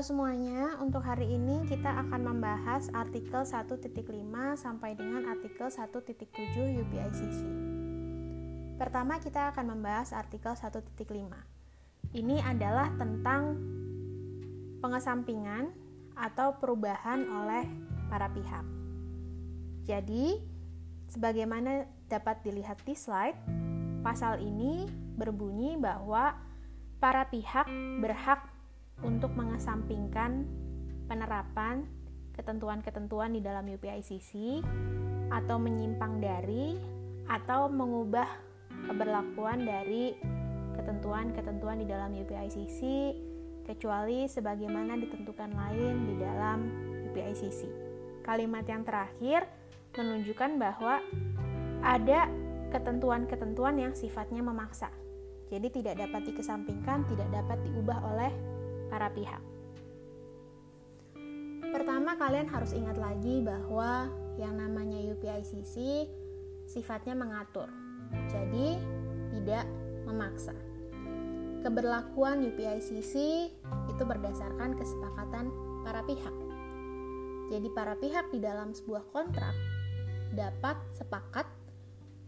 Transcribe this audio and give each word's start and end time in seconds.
Halo 0.00 0.16
semuanya, 0.16 0.80
untuk 0.80 1.04
hari 1.04 1.28
ini 1.28 1.68
kita 1.68 1.92
akan 1.92 2.32
membahas 2.32 2.88
artikel 2.96 3.44
1.5 3.44 3.84
sampai 4.56 4.96
dengan 4.96 5.28
artikel 5.28 5.68
1.7 5.68 6.24
UPICC. 6.56 7.40
Pertama 8.80 9.20
kita 9.20 9.52
akan 9.52 9.76
membahas 9.76 10.16
artikel 10.16 10.56
1.5. 10.56 11.04
Ini 12.16 12.36
adalah 12.40 12.96
tentang 12.96 13.60
pengesampingan 14.80 15.68
atau 16.16 16.56
perubahan 16.56 17.20
oleh 17.28 17.68
para 18.08 18.32
pihak. 18.32 18.64
Jadi, 19.84 20.40
sebagaimana 21.12 21.84
dapat 22.08 22.40
dilihat 22.40 22.80
di 22.88 22.96
slide, 22.96 23.36
pasal 24.00 24.40
ini 24.40 24.88
berbunyi 25.20 25.76
bahwa 25.76 26.40
para 27.04 27.28
pihak 27.28 27.68
berhak 28.00 28.48
untuk 29.00 29.32
mengesampingkan 29.36 30.44
penerapan 31.08 31.84
ketentuan-ketentuan 32.36 33.34
di 33.34 33.40
dalam 33.42 33.66
UPICC 33.68 34.62
atau 35.30 35.56
menyimpang 35.60 36.18
dari 36.18 36.78
atau 37.30 37.70
mengubah 37.70 38.26
keberlakuan 38.90 39.62
dari 39.62 40.16
ketentuan-ketentuan 40.74 41.84
di 41.84 41.86
dalam 41.86 42.10
UPICC 42.16 42.80
kecuali 43.68 44.26
sebagaimana 44.26 44.96
ditentukan 44.98 45.50
lain 45.52 45.94
di 46.08 46.14
dalam 46.18 46.58
UPICC. 47.12 47.68
Kalimat 48.24 48.64
yang 48.66 48.82
terakhir 48.82 49.46
menunjukkan 49.94 50.56
bahwa 50.58 51.02
ada 51.82 52.30
ketentuan-ketentuan 52.70 53.76
yang 53.78 53.92
sifatnya 53.92 54.40
memaksa. 54.40 54.88
Jadi 55.50 55.82
tidak 55.82 55.98
dapat 55.98 56.30
dikesampingkan, 56.30 57.02
tidak 57.10 57.28
dapat 57.34 57.58
diubah 57.66 57.98
oleh 58.14 58.30
para 58.90 59.08
pihak. 59.14 59.40
Pertama, 61.70 62.18
kalian 62.18 62.50
harus 62.50 62.74
ingat 62.74 62.98
lagi 62.98 63.38
bahwa 63.46 64.10
yang 64.34 64.58
namanya 64.58 64.98
UPICC 65.14 66.06
sifatnya 66.66 67.14
mengatur, 67.14 67.70
jadi 68.26 68.74
tidak 69.30 69.64
memaksa. 70.02 70.54
Keberlakuan 71.62 72.42
UPICC 72.42 73.14
itu 73.86 74.02
berdasarkan 74.02 74.74
kesepakatan 74.74 75.54
para 75.86 76.02
pihak. 76.02 76.34
Jadi, 77.54 77.68
para 77.70 77.94
pihak 77.94 78.34
di 78.34 78.42
dalam 78.42 78.74
sebuah 78.74 79.06
kontrak 79.14 79.54
dapat 80.34 80.78
sepakat 80.94 81.46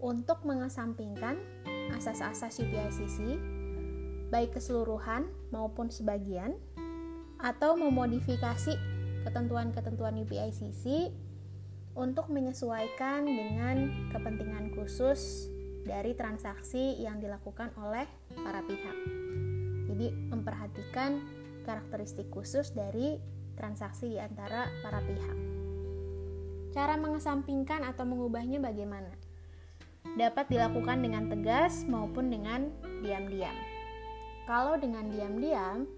untuk 0.02 0.42
mengesampingkan 0.42 1.38
asas-asas 1.94 2.58
UPICC 2.62 3.38
baik 4.32 4.56
keseluruhan 4.56 5.28
maupun 5.52 5.92
sebagian, 5.92 6.56
atau 7.36 7.76
memodifikasi 7.76 8.72
ketentuan-ketentuan 9.28 10.16
UPICC 10.24 11.12
untuk 11.92 12.32
menyesuaikan 12.32 13.28
dengan 13.28 14.08
kepentingan 14.08 14.72
khusus 14.72 15.52
dari 15.84 16.16
transaksi 16.16 16.96
yang 16.96 17.20
dilakukan 17.20 17.68
oleh 17.76 18.08
para 18.32 18.64
pihak. 18.64 18.96
Jadi, 19.92 20.08
memperhatikan 20.32 21.20
karakteristik 21.68 22.32
khusus 22.32 22.72
dari 22.72 23.20
transaksi 23.58 24.16
di 24.16 24.18
antara 24.18 24.72
para 24.80 25.04
pihak. 25.04 25.38
Cara 26.72 26.96
mengesampingkan 26.96 27.84
atau 27.84 28.08
mengubahnya 28.08 28.56
bagaimana? 28.56 29.12
Dapat 30.16 30.48
dilakukan 30.48 31.04
dengan 31.04 31.28
tegas 31.28 31.84
maupun 31.84 32.32
dengan 32.32 32.72
diam-diam. 33.04 33.71
Kalau 34.52 34.76
dengan 34.76 35.08
diam-diam, 35.08 35.88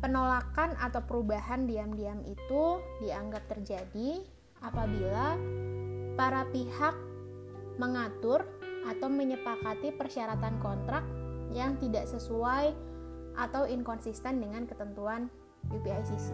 penolakan 0.00 0.80
atau 0.80 1.04
perubahan 1.04 1.68
diam-diam 1.68 2.24
itu 2.24 2.80
dianggap 3.04 3.44
terjadi 3.52 4.24
apabila 4.64 5.36
para 6.16 6.48
pihak 6.48 6.96
mengatur 7.76 8.48
atau 8.88 9.12
menyepakati 9.12 9.92
persyaratan 9.92 10.56
kontrak 10.64 11.04
yang 11.52 11.76
tidak 11.76 12.08
sesuai 12.08 12.72
atau 13.36 13.68
inkonsisten 13.68 14.40
dengan 14.40 14.64
ketentuan 14.64 15.28
UPICC. 15.68 16.32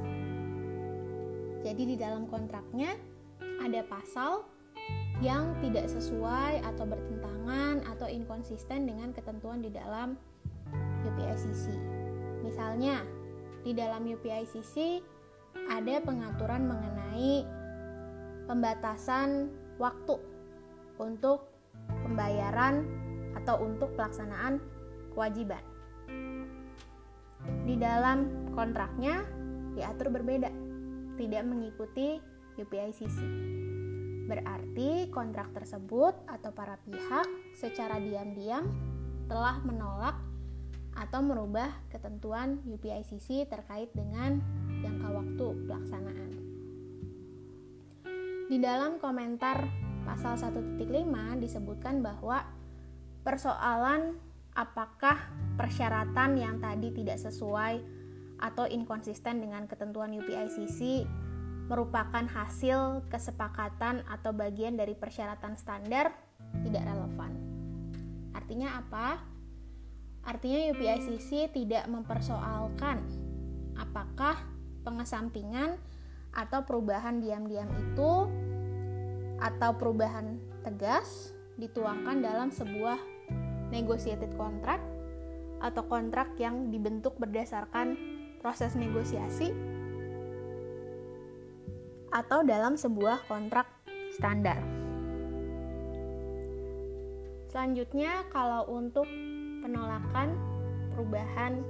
Jadi 1.66 1.82
di 1.90 1.96
dalam 1.98 2.30
kontraknya 2.30 2.94
ada 3.66 3.82
pasal 3.82 4.46
yang 5.18 5.58
tidak 5.58 5.90
sesuai 5.90 6.62
atau 6.62 6.86
bertentangan 6.86 7.82
atau 7.82 8.06
inkonsisten 8.06 8.86
dengan 8.86 9.10
ketentuan 9.10 9.58
di 9.58 9.74
dalam 9.74 10.14
UPICC. 11.04 11.74
Misalnya, 12.46 13.02
di 13.66 13.74
dalam 13.74 14.06
UPICC 14.06 15.02
ada 15.66 15.98
pengaturan 16.04 16.70
mengenai 16.70 17.42
pembatasan 18.46 19.50
waktu 19.76 20.16
untuk 21.02 21.50
pembayaran 22.06 22.86
atau 23.36 23.60
untuk 23.60 23.92
pelaksanaan 23.98 24.62
kewajiban. 25.12 25.60
Di 27.66 27.74
dalam 27.74 28.50
kontraknya 28.54 29.26
diatur 29.74 30.14
berbeda, 30.14 30.50
tidak 31.18 31.42
mengikuti 31.44 32.22
UPICC. 32.56 33.18
Berarti 34.26 35.06
kontrak 35.14 35.54
tersebut 35.54 36.14
atau 36.26 36.50
para 36.50 36.78
pihak 36.82 37.26
secara 37.54 38.02
diam-diam 38.02 38.66
telah 39.30 39.62
menolak 39.62 40.18
atau 40.96 41.20
merubah 41.20 41.68
ketentuan 41.92 42.64
UPICC 42.64 43.46
terkait 43.46 43.92
dengan 43.92 44.40
jangka 44.80 45.08
waktu 45.12 45.46
pelaksanaan. 45.68 46.32
Di 48.46 48.56
dalam 48.62 48.96
komentar 48.96 49.68
pasal 50.06 50.38
1.5 50.38 50.80
disebutkan 51.42 52.00
bahwa 52.00 52.46
persoalan 53.26 54.16
apakah 54.56 55.18
persyaratan 55.60 56.38
yang 56.40 56.56
tadi 56.62 56.94
tidak 56.94 57.20
sesuai 57.20 57.82
atau 58.40 58.64
inkonsisten 58.68 59.42
dengan 59.42 59.68
ketentuan 59.68 60.14
UPICC 60.14 61.04
merupakan 61.66 62.22
hasil 62.22 63.02
kesepakatan 63.10 64.06
atau 64.06 64.30
bagian 64.30 64.78
dari 64.78 64.94
persyaratan 64.94 65.58
standar 65.58 66.14
tidak 66.62 66.86
relevan. 66.86 67.32
Artinya 68.30 68.78
apa? 68.78 69.35
Artinya 70.26 70.74
UPICC 70.74 71.54
tidak 71.54 71.86
mempersoalkan 71.86 72.98
apakah 73.78 74.42
pengesampingan 74.82 75.78
atau 76.34 76.66
perubahan 76.66 77.22
diam-diam 77.22 77.70
itu 77.78 78.12
atau 79.38 79.70
perubahan 79.78 80.36
tegas 80.66 81.30
dituangkan 81.56 82.20
dalam 82.20 82.50
sebuah 82.50 82.98
negotiated 83.70 84.34
contract 84.34 84.84
atau 85.62 85.86
kontrak 85.88 86.34
yang 86.36 86.68
dibentuk 86.68 87.16
berdasarkan 87.16 87.96
proses 88.42 88.76
negosiasi 88.76 89.54
atau 92.12 92.44
dalam 92.44 92.76
sebuah 92.76 93.24
kontrak 93.30 93.66
standar. 94.14 94.60
Selanjutnya, 97.52 98.28
kalau 98.28 98.68
untuk 98.68 99.08
penolakan 99.66 100.38
perubahan 100.94 101.66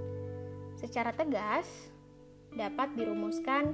secara 0.77 1.17
tegas 1.17 1.65
dapat 2.53 2.93
dirumuskan 2.93 3.73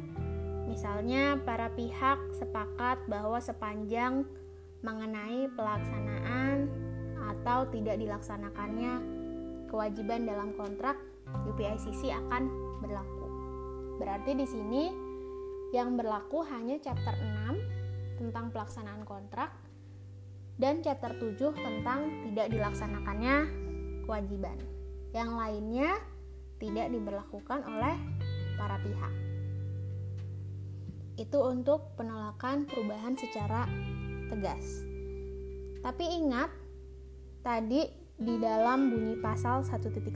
misalnya 0.71 1.43
para 1.43 1.75
pihak 1.75 2.23
sepakat 2.39 3.03
bahwa 3.11 3.43
sepanjang 3.43 4.23
mengenai 4.87 5.51
pelaksanaan 5.59 6.71
atau 7.19 7.67
tidak 7.75 7.99
dilaksanakannya 7.99 9.03
kewajiban 9.67 10.23
dalam 10.23 10.55
kontrak 10.55 10.95
UPICC 11.51 12.15
akan 12.15 12.47
berlaku. 12.79 13.27
Berarti 13.99 14.39
di 14.39 14.47
sini 14.47 14.85
yang 15.75 15.99
berlaku 15.99 16.47
hanya 16.47 16.79
chapter 16.79 17.15
6 17.51 18.23
tentang 18.23 18.55
pelaksanaan 18.55 19.03
kontrak 19.03 19.51
dan 20.61 20.79
chapter 20.85 21.11
7 21.19 21.35
tentang 21.59 22.31
tidak 22.31 22.47
dilaksanakannya 22.53 23.62
kewajiban. 24.05 24.59
Yang 25.13 25.31
lainnya 25.37 25.91
tidak 26.63 26.89
diberlakukan 26.95 27.61
oleh 27.67 27.97
para 28.55 28.79
pihak. 28.81 29.15
Itu 31.19 31.39
untuk 31.45 31.93
penolakan 31.99 32.65
perubahan 32.71 33.19
secara 33.19 33.67
tegas. 34.31 34.87
Tapi 35.83 36.05
ingat, 36.23 36.49
tadi 37.43 37.91
di 38.17 38.39
dalam 38.39 38.95
bunyi 38.95 39.19
pasal 39.19 39.67
1.5 39.67 40.07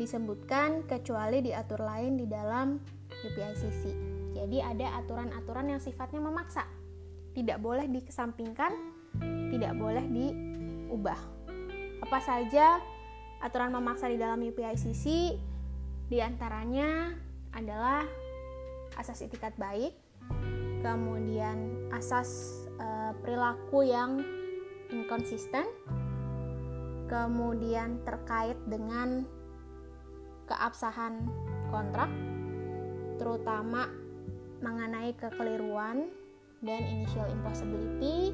disebutkan 0.00 0.88
kecuali 0.88 1.44
diatur 1.44 1.84
lain 1.84 2.16
di 2.16 2.24
dalam 2.24 2.80
UPICC. 3.12 3.82
Jadi 4.36 4.58
ada 4.60 5.00
aturan-aturan 5.04 5.76
yang 5.76 5.80
sifatnya 5.80 6.20
memaksa. 6.20 6.64
Tidak 7.36 7.60
boleh 7.60 7.84
dikesampingkan, 7.88 8.72
tidak 9.52 9.72
boleh 9.76 10.04
diubah 10.08 11.35
apa 12.02 12.18
saja 12.20 12.80
aturan 13.40 13.72
memaksa 13.72 14.08
di 14.10 14.20
dalam 14.20 14.40
UPICC? 14.40 15.06
Di 16.06 16.18
antaranya 16.22 17.12
adalah 17.56 18.06
asas 18.94 19.26
itikat 19.26 19.58
baik, 19.58 19.92
kemudian 20.80 21.90
asas 21.90 22.62
uh, 22.78 23.10
perilaku 23.20 23.82
yang 23.82 24.22
inkonsisten, 24.92 25.66
kemudian 27.10 27.98
terkait 28.06 28.56
dengan 28.70 29.26
keabsahan 30.46 31.26
kontrak, 31.74 32.08
terutama 33.18 33.90
mengenai 34.62 35.10
kekeliruan 35.18 36.06
dan 36.62 36.82
initial 36.86 37.26
impossibility, 37.34 38.30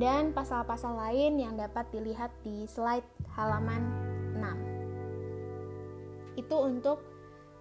dan 0.00 0.32
pasal-pasal 0.32 0.96
lain 0.96 1.36
yang 1.36 1.60
dapat 1.60 1.84
dilihat 1.92 2.32
di 2.40 2.64
slide 2.64 3.04
halaman 3.36 3.84
6. 4.40 6.40
Itu 6.40 6.56
untuk 6.56 7.04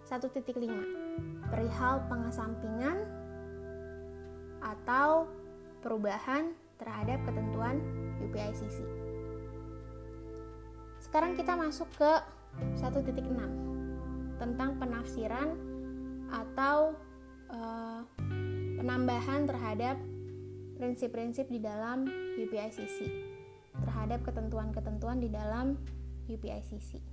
1.5 0.08 0.40
perihal 1.52 2.00
pengesampingan 2.08 3.04
atau 4.64 5.28
perubahan 5.84 6.56
terhadap 6.80 7.20
ketentuan 7.28 7.84
UPICC. 8.24 8.88
Sekarang 11.04 11.36
kita 11.36 11.60
masuk 11.60 11.92
ke 12.00 12.24
1.6 12.80 13.20
tentang 14.40 14.80
penafsiran 14.80 15.60
atau 16.32 16.96
uh, 17.52 18.00
penambahan 18.80 19.44
terhadap 19.44 20.00
prinsip-prinsip 20.80 21.52
di 21.52 21.60
dalam 21.60 22.08
UPICC 22.40 22.98
terhadap 23.84 24.24
ketentuan-ketentuan 24.24 25.20
di 25.20 25.28
dalam 25.28 25.76
UPICC. 26.32 27.04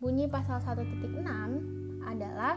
Bunyi 0.00 0.28
pasal 0.28 0.60
1.6 0.64 1.20
adalah 2.04 2.56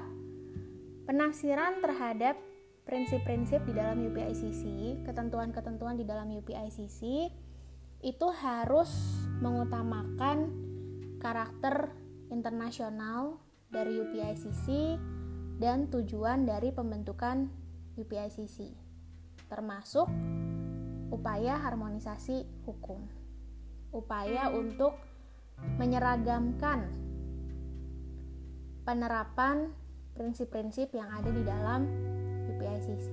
penafsiran 1.04 1.84
terhadap 1.84 2.40
prinsip-prinsip 2.88 3.62
di 3.70 3.74
dalam 3.76 4.02
UPICC, 4.02 4.64
ketentuan-ketentuan 5.06 6.00
di 6.00 6.08
dalam 6.08 6.32
UPICC 6.34 7.30
itu 8.00 8.28
harus 8.40 8.90
mengutamakan 9.44 10.50
karakter 11.20 11.92
internasional 12.32 13.38
dari 13.70 14.00
UPICC 14.00 14.98
dan 15.60 15.92
tujuan 15.92 16.48
dari 16.48 16.72
pembentukan 16.72 17.52
UPICC, 18.00 18.89
termasuk 19.50 20.06
upaya 21.10 21.58
harmonisasi 21.58 22.46
hukum, 22.70 23.02
upaya 23.90 24.54
untuk 24.54 24.94
menyeragamkan 25.82 26.88
penerapan 28.86 29.74
prinsip-prinsip 30.16 30.94
yang 30.94 31.10
ada 31.10 31.30
di 31.34 31.44
dalam 31.44 31.90
UPICC. 32.56 33.08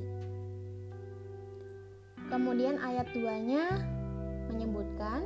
Kemudian 2.28 2.78
ayat 2.82 3.08
2-nya 3.16 3.64
menyebutkan 4.52 5.24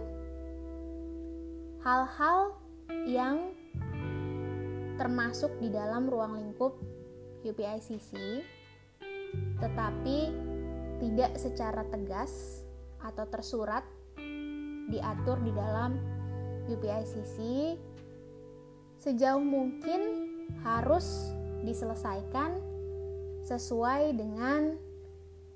hal-hal 1.81 2.55
yang 3.09 3.57
termasuk 5.01 5.49
di 5.59 5.73
dalam 5.73 6.05
ruang 6.05 6.37
lingkup 6.37 6.77
UPICC 7.41 8.13
tetapi 9.61 10.19
tidak 11.01 11.33
secara 11.41 11.83
tegas 11.89 12.63
atau 13.01 13.25
tersurat 13.27 13.83
diatur 14.93 15.41
di 15.41 15.53
dalam 15.57 15.97
UPICC 16.69 17.39
sejauh 19.01 19.41
mungkin 19.41 20.01
harus 20.61 21.33
diselesaikan 21.65 22.61
sesuai 23.49 24.13
dengan 24.13 24.77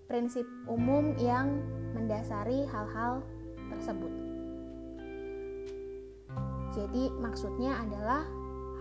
prinsip 0.08 0.48
umum 0.64 1.12
yang 1.20 1.60
mendasari 1.92 2.64
hal-hal 2.68 3.20
tersebut. 3.68 4.12
Jadi 6.74 7.12
maksudnya 7.22 7.84
adalah 7.84 8.26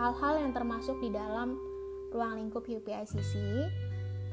hal-hal 0.01 0.47
yang 0.47 0.51
termasuk 0.55 0.97
di 0.97 1.13
dalam 1.13 1.59
ruang 2.09 2.41
lingkup 2.41 2.65
UPICC, 2.65 3.33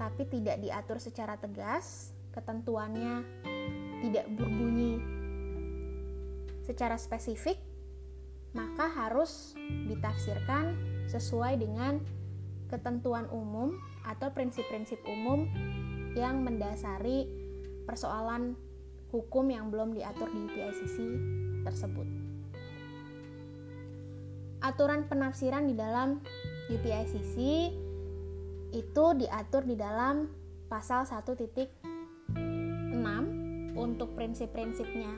tapi 0.01 0.23
tidak 0.33 0.63
diatur 0.65 0.97
secara 0.97 1.37
tegas, 1.37 2.17
ketentuannya 2.41 3.21
tidak 4.01 4.27
berbunyi 4.33 4.97
secara 6.65 6.97
spesifik, 6.97 7.61
maka 8.57 8.89
harus 8.89 9.53
ditafsirkan 9.87 10.73
sesuai 11.13 11.61
dengan 11.61 12.01
ketentuan 12.73 13.29
umum 13.29 13.77
atau 14.09 14.33
prinsip-prinsip 14.33 14.97
umum 15.05 15.45
yang 16.17 16.41
mendasari 16.41 17.29
persoalan 17.85 18.57
hukum 19.11 19.51
yang 19.51 19.69
belum 19.69 19.93
diatur 19.93 20.31
di 20.31 20.41
UPICC 20.47 20.97
tersebut. 21.67 22.09
Aturan 24.63 25.11
penafsiran 25.11 25.67
di 25.67 25.75
dalam 25.75 26.23
UPICC 26.71 27.37
itu 28.71 29.05
diatur 29.19 29.67
di 29.67 29.75
dalam 29.75 30.31
pasal 30.71 31.03
1.6 31.03 31.90
untuk 33.81 34.13
prinsip-prinsipnya 34.13 35.17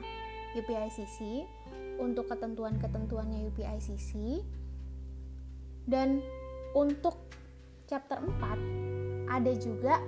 UPICC, 0.55 1.43
untuk 1.99 2.31
ketentuan-ketentuannya 2.31 3.43
UPICC, 3.51 4.39
dan 5.83 6.23
untuk 6.71 7.19
chapter 7.85 8.23
4 8.23 9.27
ada 9.27 9.51
juga 9.59 9.99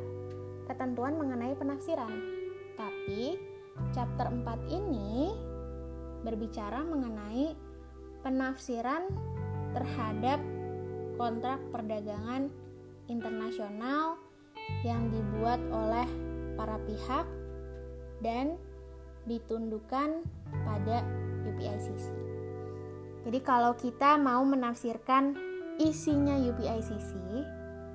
ketentuan 0.71 1.19
mengenai 1.19 1.53
penafsiran. 1.59 2.11
Tapi 2.79 3.35
chapter 3.91 4.31
4 4.31 4.71
ini 4.71 5.35
berbicara 6.23 6.81
mengenai 6.81 7.53
penafsiran 8.25 9.05
terhadap 9.75 10.41
kontrak 11.19 11.61
perdagangan 11.69 12.49
internasional 13.05 14.17
yang 14.81 15.13
dibuat 15.13 15.61
oleh 15.69 16.07
para 16.57 16.81
pihak 16.89 17.25
dan 18.25 18.57
ditundukkan 19.29 20.25
pada 20.65 21.05
UPICC. 21.45 22.09
Jadi 23.29 23.39
kalau 23.45 23.77
kita 23.77 24.17
mau 24.17 24.41
menafsirkan 24.41 25.37
isinya 25.77 26.33
UPICC, 26.41 27.13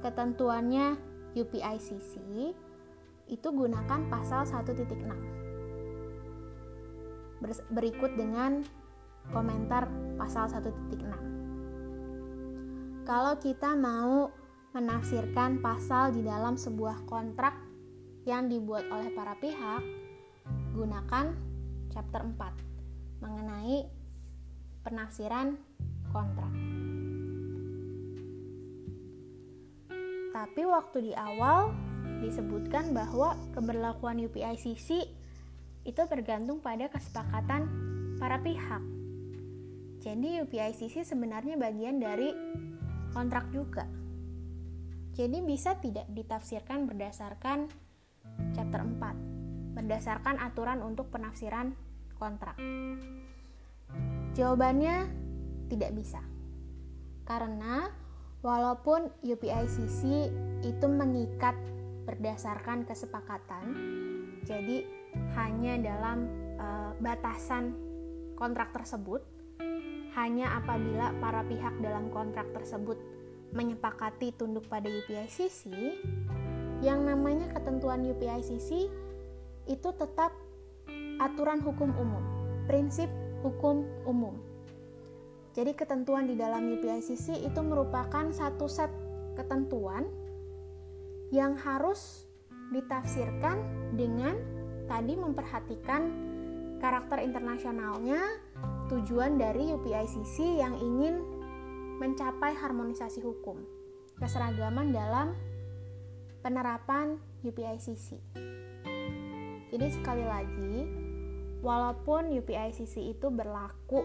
ketentuannya 0.06 0.94
UPICC, 1.34 2.14
itu 3.26 3.48
gunakan 3.50 4.06
pasal 4.06 4.46
1.6. 4.46 4.94
Berikut 7.74 8.14
dengan 8.14 8.62
komentar 9.34 9.90
pasal 10.14 10.46
1.6 10.46 11.30
kalau 13.10 13.34
kita 13.42 13.74
mau 13.74 14.30
menafsirkan 14.70 15.58
pasal 15.58 16.14
di 16.14 16.22
dalam 16.22 16.54
sebuah 16.54 17.02
kontrak 17.10 17.58
yang 18.22 18.46
dibuat 18.46 18.86
oleh 18.86 19.10
para 19.18 19.34
pihak, 19.34 19.82
gunakan 20.74 21.34
chapter 21.90 22.22
4 22.22 23.22
mengenai 23.22 23.84
penafsiran 24.86 25.58
kontrak. 26.14 26.52
Tapi 30.30 30.62
waktu 30.64 31.10
di 31.10 31.12
awal 31.12 31.74
disebutkan 32.22 32.94
bahwa 32.94 33.34
keberlakuan 33.52 34.22
UPICC 34.22 34.88
itu 35.84 36.02
tergantung 36.06 36.62
pada 36.62 36.86
kesepakatan 36.86 37.66
para 38.16 38.38
pihak. 38.40 38.82
Jadi 40.00 40.40
UPICC 40.44 41.04
sebenarnya 41.04 41.60
bagian 41.60 42.00
dari 42.00 42.32
kontrak 43.12 43.52
juga. 43.52 43.84
Jadi 45.12 45.42
bisa 45.44 45.76
tidak 45.76 46.08
ditafsirkan 46.08 46.88
berdasarkan 46.88 47.68
chapter 48.56 48.80
4, 48.80 49.39
berdasarkan 49.80 50.36
aturan 50.36 50.84
untuk 50.84 51.08
penafsiran 51.08 51.72
kontrak. 52.20 52.60
Jawabannya 54.36 55.08
tidak 55.72 55.96
bisa. 55.96 56.20
Karena 57.24 57.88
walaupun 58.44 59.08
UPICC 59.24 60.00
itu 60.60 60.86
mengikat 60.86 61.56
berdasarkan 62.04 62.84
kesepakatan, 62.84 63.64
jadi 64.44 64.84
hanya 65.40 65.80
dalam 65.80 66.28
uh, 66.60 66.92
batasan 67.00 67.72
kontrak 68.36 68.76
tersebut, 68.76 69.24
hanya 70.12 70.60
apabila 70.60 71.16
para 71.24 71.40
pihak 71.48 71.72
dalam 71.80 72.12
kontrak 72.12 72.52
tersebut 72.52 73.00
menyepakati 73.56 74.36
tunduk 74.36 74.68
pada 74.68 74.86
UPICC, 74.86 75.70
yang 76.80 77.04
namanya 77.04 77.50
ketentuan 77.52 78.02
UPICC 78.06 78.88
itu 79.68 79.90
tetap 79.96 80.32
aturan 81.20 81.60
hukum 81.60 81.92
umum, 81.96 82.24
prinsip 82.64 83.08
hukum 83.44 83.84
umum. 84.08 84.36
Jadi 85.52 85.74
ketentuan 85.74 86.30
di 86.30 86.38
dalam 86.38 86.70
UPICC 86.78 87.42
itu 87.42 87.60
merupakan 87.60 88.30
satu 88.30 88.70
set 88.70 88.88
ketentuan 89.34 90.06
yang 91.34 91.58
harus 91.58 92.30
ditafsirkan 92.70 93.58
dengan 93.98 94.38
tadi 94.86 95.18
memperhatikan 95.18 96.02
karakter 96.78 97.22
internasionalnya, 97.22 98.18
tujuan 98.88 99.36
dari 99.36 99.74
UPICC 99.74 100.58
yang 100.58 100.74
ingin 100.78 101.22
mencapai 102.00 102.56
harmonisasi 102.56 103.20
hukum, 103.20 103.60
keseragaman 104.16 104.94
dalam 104.94 105.36
penerapan 106.40 107.20
UPICC. 107.44 108.16
Jadi 109.70 109.86
sekali 109.94 110.26
lagi, 110.26 110.74
walaupun 111.62 112.34
UPICC 112.34 113.14
itu 113.14 113.30
berlaku 113.30 114.02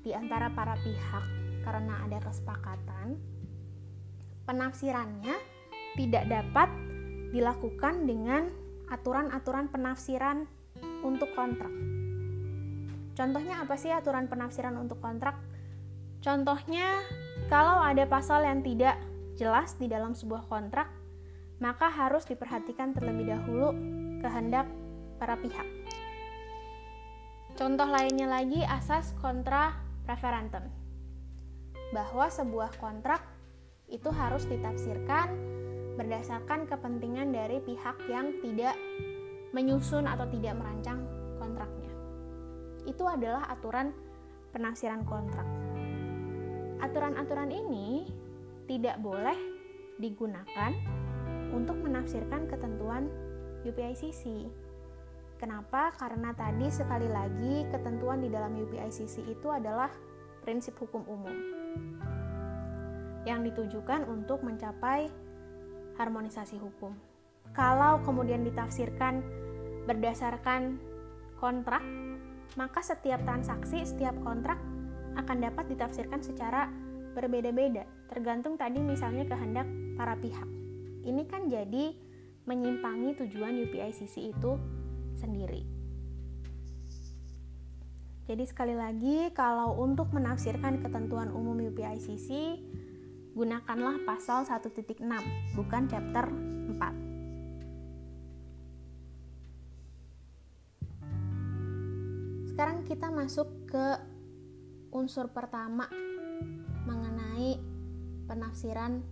di 0.00 0.16
antara 0.16 0.48
para 0.56 0.72
pihak 0.80 1.24
karena 1.68 2.00
ada 2.08 2.16
kesepakatan, 2.24 3.20
penafsirannya 4.48 5.36
tidak 6.00 6.24
dapat 6.32 6.72
dilakukan 7.28 8.08
dengan 8.08 8.48
aturan-aturan 8.88 9.68
penafsiran 9.68 10.48
untuk 11.04 11.28
kontrak. 11.36 11.72
Contohnya 13.12 13.60
apa 13.60 13.76
sih 13.76 13.92
aturan 13.92 14.32
penafsiran 14.32 14.80
untuk 14.80 15.02
kontrak? 15.04 15.36
Contohnya, 16.24 17.04
kalau 17.52 17.84
ada 17.84 18.08
pasal 18.08 18.48
yang 18.48 18.64
tidak 18.64 18.96
jelas 19.36 19.76
di 19.76 19.92
dalam 19.92 20.16
sebuah 20.16 20.48
kontrak, 20.48 20.88
maka 21.60 21.92
harus 21.92 22.24
diperhatikan 22.24 22.96
terlebih 22.96 23.28
dahulu 23.28 23.76
kehendak 24.24 24.64
para 25.16 25.36
pihak. 25.40 25.66
Contoh 27.56 27.88
lainnya 27.88 28.28
lagi 28.28 28.60
asas 28.62 29.16
kontra 29.16 29.72
preferentum. 30.04 30.68
Bahwa 31.90 32.28
sebuah 32.28 32.76
kontrak 32.76 33.24
itu 33.88 34.12
harus 34.12 34.44
ditafsirkan 34.44 35.32
berdasarkan 35.96 36.68
kepentingan 36.68 37.32
dari 37.32 37.58
pihak 37.64 37.96
yang 38.12 38.36
tidak 38.44 38.76
menyusun 39.56 40.04
atau 40.04 40.28
tidak 40.28 40.52
merancang 40.60 41.00
kontraknya. 41.40 41.88
Itu 42.84 43.08
adalah 43.08 43.48
aturan 43.48 43.96
penafsiran 44.52 45.08
kontrak. 45.08 45.48
Aturan-aturan 46.84 47.48
ini 47.48 48.04
tidak 48.68 49.00
boleh 49.00 49.38
digunakan 49.96 50.76
untuk 51.56 51.80
menafsirkan 51.80 52.44
ketentuan 52.52 53.08
UPICC. 53.64 54.52
Kenapa? 55.36 55.92
Karena 56.00 56.32
tadi 56.32 56.72
sekali 56.72 57.08
lagi 57.12 57.68
ketentuan 57.68 58.24
di 58.24 58.32
dalam 58.32 58.56
UPICC 58.56 59.28
itu 59.28 59.48
adalah 59.52 59.92
prinsip 60.40 60.78
hukum 60.80 61.04
umum 61.04 61.36
yang 63.26 63.42
ditujukan 63.42 64.06
untuk 64.06 64.40
mencapai 64.46 65.10
harmonisasi 65.98 66.56
hukum. 66.56 66.94
Kalau 67.52 68.00
kemudian 68.06 68.46
ditafsirkan 68.46 69.20
berdasarkan 69.84 70.78
kontrak, 71.36 71.82
maka 72.54 72.80
setiap 72.80 73.20
transaksi, 73.26 73.82
setiap 73.82 74.14
kontrak 74.22 74.56
akan 75.18 75.36
dapat 75.42 75.68
ditafsirkan 75.74 76.22
secara 76.22 76.70
berbeda-beda, 77.16 77.84
tergantung 78.08 78.54
tadi 78.54 78.78
misalnya 78.78 79.24
kehendak 79.26 79.66
para 79.96 80.14
pihak. 80.20 80.48
Ini 81.02 81.22
kan 81.26 81.48
jadi 81.48 81.96
menyimpangi 82.46 83.18
tujuan 83.24 83.58
UPICC 83.66 84.36
itu 84.36 84.52
sendiri. 85.16 85.64
Jadi 88.26 88.42
sekali 88.42 88.74
lagi, 88.74 89.30
kalau 89.30 89.78
untuk 89.78 90.10
menafsirkan 90.10 90.82
ketentuan 90.82 91.30
umum 91.30 91.62
UPICC, 91.62 92.58
gunakanlah 93.38 94.02
pasal 94.02 94.42
1.6, 94.42 94.98
bukan 95.54 95.82
chapter 95.86 96.26
4. 96.26 97.06
Sekarang 102.50 102.82
kita 102.88 103.12
masuk 103.14 103.68
ke 103.70 103.86
unsur 104.90 105.28
pertama 105.30 105.86
mengenai 106.88 107.60
penafsiran 108.26 109.04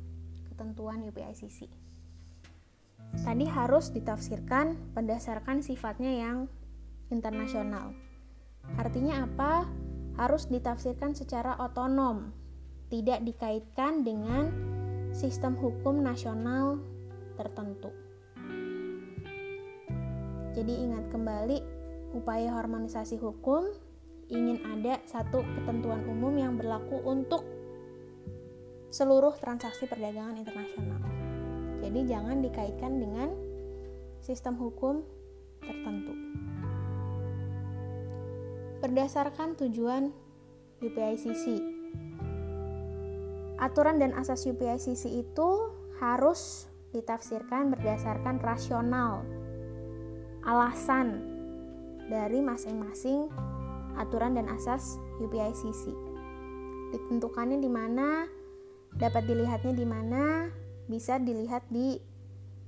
ketentuan 0.51 1.07
UPICC. 1.07 1.84
Tadi 3.23 3.47
harus 3.47 3.95
ditafsirkan 3.95 4.97
berdasarkan 4.97 5.63
sifatnya 5.63 6.11
yang 6.11 6.51
internasional. 7.15 7.95
Artinya 8.75 9.29
apa? 9.29 9.69
Harus 10.19 10.51
ditafsirkan 10.51 11.15
secara 11.15 11.55
otonom 11.63 12.35
tidak 12.91 13.23
dikaitkan 13.27 14.03
dengan 14.03 14.51
sistem 15.15 15.55
hukum 15.55 16.03
nasional 16.03 16.83
tertentu. 17.39 17.91
Jadi 20.55 20.75
ingat 20.87 21.11
kembali, 21.11 21.59
upaya 22.15 22.55
harmonisasi 22.55 23.19
hukum 23.19 23.67
ingin 24.31 24.63
ada 24.63 25.03
satu 25.05 25.43
ketentuan 25.43 26.07
umum 26.07 26.35
yang 26.39 26.55
berlaku 26.55 27.03
untuk 27.03 27.43
seluruh 28.95 29.35
transaksi 29.43 29.91
perdagangan 29.91 30.39
internasional. 30.39 31.14
Jadi 31.85 32.09
jangan 32.09 32.41
dikaitkan 32.41 32.93
dengan 32.97 33.29
sistem 34.25 34.57
hukum 34.57 35.05
tertentu. 35.61 36.17
Berdasarkan 38.81 39.57
tujuan 39.61 40.13
UPICC 40.81 41.75
Aturan 43.55 44.03
dan 44.03 44.13
asas 44.19 44.45
UPICC 44.45 45.25
itu 45.25 45.49
harus 46.03 46.67
ditafsirkan 46.91 47.71
berdasarkan 47.71 48.43
rasional, 48.43 49.23
alasan 50.43 51.23
dari 52.11 52.43
masing-masing 52.43 53.31
aturan 53.95 54.35
dan 54.35 54.51
asas 54.51 54.99
UPICC. 55.23 55.95
Ditentukannya 56.93 57.63
di 57.63 57.71
mana, 57.71 58.27
dapat 58.99 59.23
dilihatnya 59.27 59.73
di 59.75 59.87
mana, 59.87 60.51
bisa 60.91 61.17
dilihat 61.17 61.65
di 61.73 62.01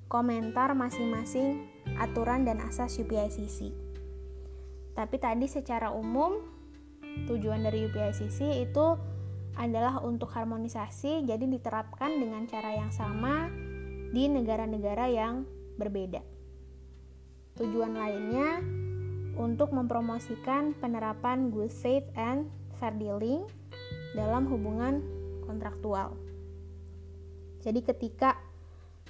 komentar 0.06 0.72
masing-masing 0.72 1.66
aturan 1.98 2.46
dan 2.46 2.62
asas 2.62 2.96
UPICC. 2.98 3.74
Tapi 4.96 5.16
tadi 5.20 5.46
secara 5.50 5.92
umum 5.92 6.40
tujuan 7.28 7.64
dari 7.64 7.84
UPICC 7.88 8.64
itu 8.64 8.86
adalah 9.56 10.04
untuk 10.04 10.28
harmonisasi, 10.36 11.24
jadi 11.24 11.44
diterapkan 11.48 12.12
dengan 12.20 12.44
cara 12.44 12.76
yang 12.76 12.92
sama 12.92 13.48
di 14.12 14.28
negara-negara 14.28 15.08
yang 15.08 15.48
berbeda. 15.80 16.20
Tujuan 17.56 17.96
lainnya 17.96 18.60
untuk 19.36 19.72
mempromosikan 19.72 20.76
penerapan 20.76 21.48
good 21.52 21.72
faith 21.72 22.04
and 22.16 22.48
fair 22.76 22.92
dealing 22.96 23.48
dalam 24.12 24.44
hubungan 24.48 25.00
kontraktual. 25.44 26.25
Jadi 27.66 27.82
ketika 27.82 28.38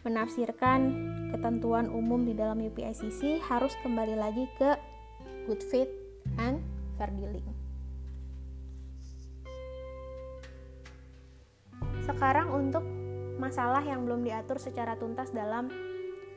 menafsirkan 0.01 0.81
ketentuan 1.29 1.93
umum 1.93 2.25
di 2.25 2.33
dalam 2.33 2.57
UPICC 2.57 3.45
harus 3.45 3.77
kembali 3.85 4.17
lagi 4.17 4.49
ke 4.57 4.73
good 5.45 5.61
faith 5.61 5.93
and 6.41 6.65
fair 6.97 7.13
dealing. 7.21 7.45
Sekarang 12.01 12.49
untuk 12.57 12.81
masalah 13.37 13.85
yang 13.85 14.09
belum 14.09 14.25
diatur 14.25 14.57
secara 14.57 14.97
tuntas 14.97 15.29
dalam 15.37 15.69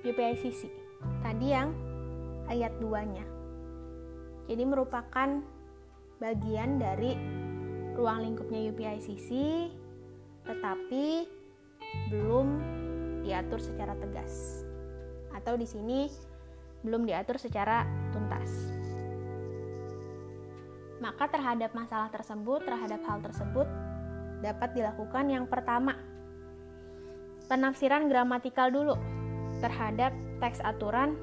UPICC. 0.04 0.68
Tadi 1.24 1.48
yang 1.48 1.72
ayat 2.52 2.76
2-nya. 2.84 3.24
Jadi 4.52 4.64
merupakan 4.68 5.40
bagian 6.20 6.84
dari 6.84 7.16
ruang 7.96 8.28
lingkupnya 8.28 8.76
UPICC 8.76 9.32
tetapi 10.44 11.39
belum 12.10 12.48
diatur 13.24 13.62
secara 13.62 13.94
tegas. 13.98 14.64
Atau 15.36 15.56
di 15.56 15.68
sini 15.70 16.10
belum 16.82 17.04
diatur 17.04 17.36
secara 17.38 17.84
tuntas. 18.16 18.50
Maka 21.00 21.32
terhadap 21.32 21.72
masalah 21.72 22.12
tersebut, 22.12 22.68
terhadap 22.68 23.00
hal 23.08 23.24
tersebut, 23.24 23.68
dapat 24.44 24.76
dilakukan 24.76 25.26
yang 25.32 25.46
pertama, 25.48 25.96
penafsiran 27.48 28.12
gramatikal 28.12 28.68
dulu 28.68 28.96
terhadap 29.64 30.12
teks 30.40 30.60
aturan 30.64 31.16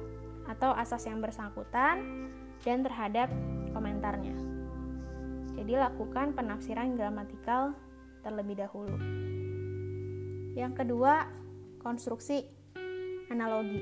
atau 0.49 0.73
asas 0.73 1.05
yang 1.05 1.21
bersangkutan 1.21 2.29
dan 2.65 2.79
terhadap 2.81 3.29
komentarnya. 3.73 4.33
Jadi 5.57 5.73
lakukan 5.73 6.37
penafsiran 6.37 6.93
gramatikal 6.93 7.73
terlebih 8.21 8.61
dahulu. 8.61 8.97
Yang 10.57 10.73
kedua, 10.81 11.29
konstruksi 11.77 12.41
analogi. 13.29 13.77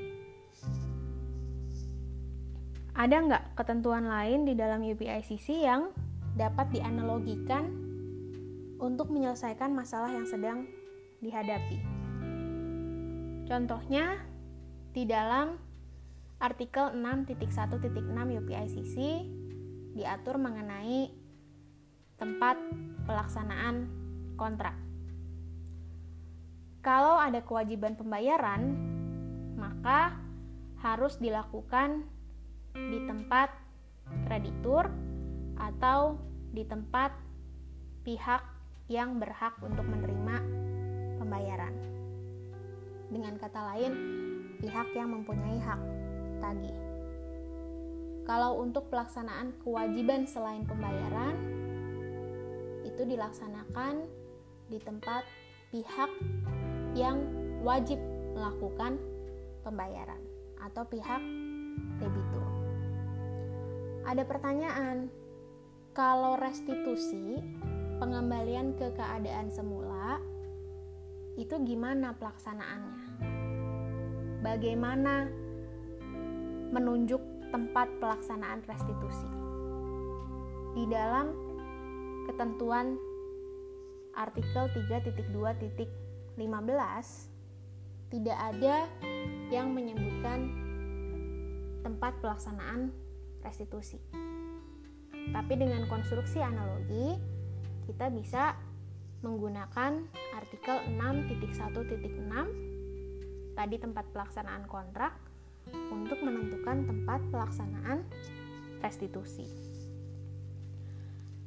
Ada 2.92 3.16
nggak 3.16 3.44
ketentuan 3.56 4.04
lain 4.04 4.44
di 4.44 4.52
dalam 4.52 4.84
UPICC 4.84 5.64
yang 5.64 5.88
dapat 6.36 6.68
dianalogikan 6.76 7.64
untuk 8.76 9.08
menyelesaikan 9.08 9.72
masalah 9.72 10.12
yang 10.12 10.28
sedang 10.28 10.68
dihadapi. 11.24 11.80
Contohnya, 13.48 14.20
di 14.92 15.08
dalam 15.08 15.56
artikel 16.40 16.92
6.1.6 16.92 18.04
UPICC 18.12 18.96
diatur 19.96 20.36
mengenai 20.36 21.08
tempat 22.20 22.60
pelaksanaan 23.08 23.88
kontrak. 24.36 24.85
Kalau 26.86 27.18
ada 27.18 27.42
kewajiban 27.42 27.98
pembayaran, 27.98 28.78
maka 29.58 30.14
harus 30.78 31.18
dilakukan 31.18 32.06
di 32.78 33.02
tempat 33.10 33.50
kreditur 34.30 34.86
atau 35.58 36.14
di 36.54 36.62
tempat 36.62 37.10
pihak 38.06 38.38
yang 38.86 39.18
berhak 39.18 39.58
untuk 39.66 39.82
menerima 39.82 40.36
pembayaran. 41.18 41.74
Dengan 43.10 43.34
kata 43.34 43.60
lain, 43.74 43.92
pihak 44.62 44.94
yang 44.94 45.10
mempunyai 45.10 45.58
hak 45.58 45.82
tagih. 46.38 46.78
Kalau 48.30 48.62
untuk 48.62 48.94
pelaksanaan 48.94 49.58
kewajiban 49.58 50.22
selain 50.30 50.62
pembayaran, 50.62 51.34
itu 52.86 53.02
dilaksanakan 53.02 54.06
di 54.70 54.78
tempat 54.78 55.26
pihak 55.74 56.10
yang 56.96 57.20
wajib 57.60 58.00
melakukan 58.32 58.96
pembayaran 59.60 60.22
atau 60.64 60.88
pihak 60.88 61.20
debitur. 62.00 62.48
Ada 64.08 64.24
pertanyaan, 64.24 65.12
kalau 65.92 66.40
restitusi 66.40 67.36
pengembalian 68.00 68.72
ke 68.80 68.96
keadaan 68.96 69.52
semula 69.52 70.16
itu 71.36 71.52
gimana 71.68 72.16
pelaksanaannya? 72.16 73.04
Bagaimana 74.40 75.28
menunjuk 76.72 77.20
tempat 77.52 77.92
pelaksanaan 78.00 78.64
restitusi? 78.64 79.28
Di 80.76 80.84
dalam 80.88 81.32
ketentuan 82.24 82.96
artikel 84.16 84.72
3.2.15 86.36 88.12
tidak 88.12 88.38
ada 88.38 88.84
yang 89.48 89.72
menyebutkan 89.72 90.52
tempat 91.80 92.12
pelaksanaan 92.20 92.92
restitusi. 93.40 93.96
Tapi 95.32 95.58
dengan 95.58 95.88
konstruksi 95.90 96.38
analogi, 96.38 97.18
kita 97.88 98.12
bisa 98.12 98.54
menggunakan 99.24 100.04
artikel 100.36 100.76
6.1.6 100.92 103.56
tadi 103.56 103.76
tempat 103.80 104.04
pelaksanaan 104.12 104.68
kontrak 104.68 105.16
untuk 105.88 106.20
menentukan 106.22 106.84
tempat 106.84 107.24
pelaksanaan 107.32 108.04
restitusi. 108.84 109.48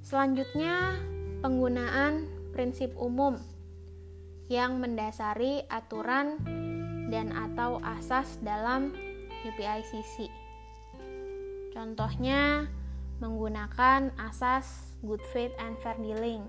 Selanjutnya, 0.02 0.98
penggunaan 1.46 2.26
prinsip 2.52 2.92
umum 2.98 3.38
yang 4.50 4.82
mendasari 4.82 5.62
aturan 5.70 6.42
dan 7.14 7.30
atau 7.30 7.78
asas 7.86 8.42
dalam 8.42 8.92
UPICC. 9.46 10.28
Contohnya 11.72 12.66
menggunakan 13.22 14.10
asas 14.18 14.98
good 15.06 15.22
faith 15.32 15.54
and 15.62 15.78
fair 15.80 15.96
dealing 16.02 16.44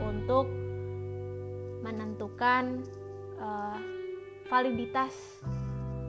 untuk 0.00 0.48
menentukan 1.84 2.84
uh, 3.38 3.78
validitas 4.48 5.14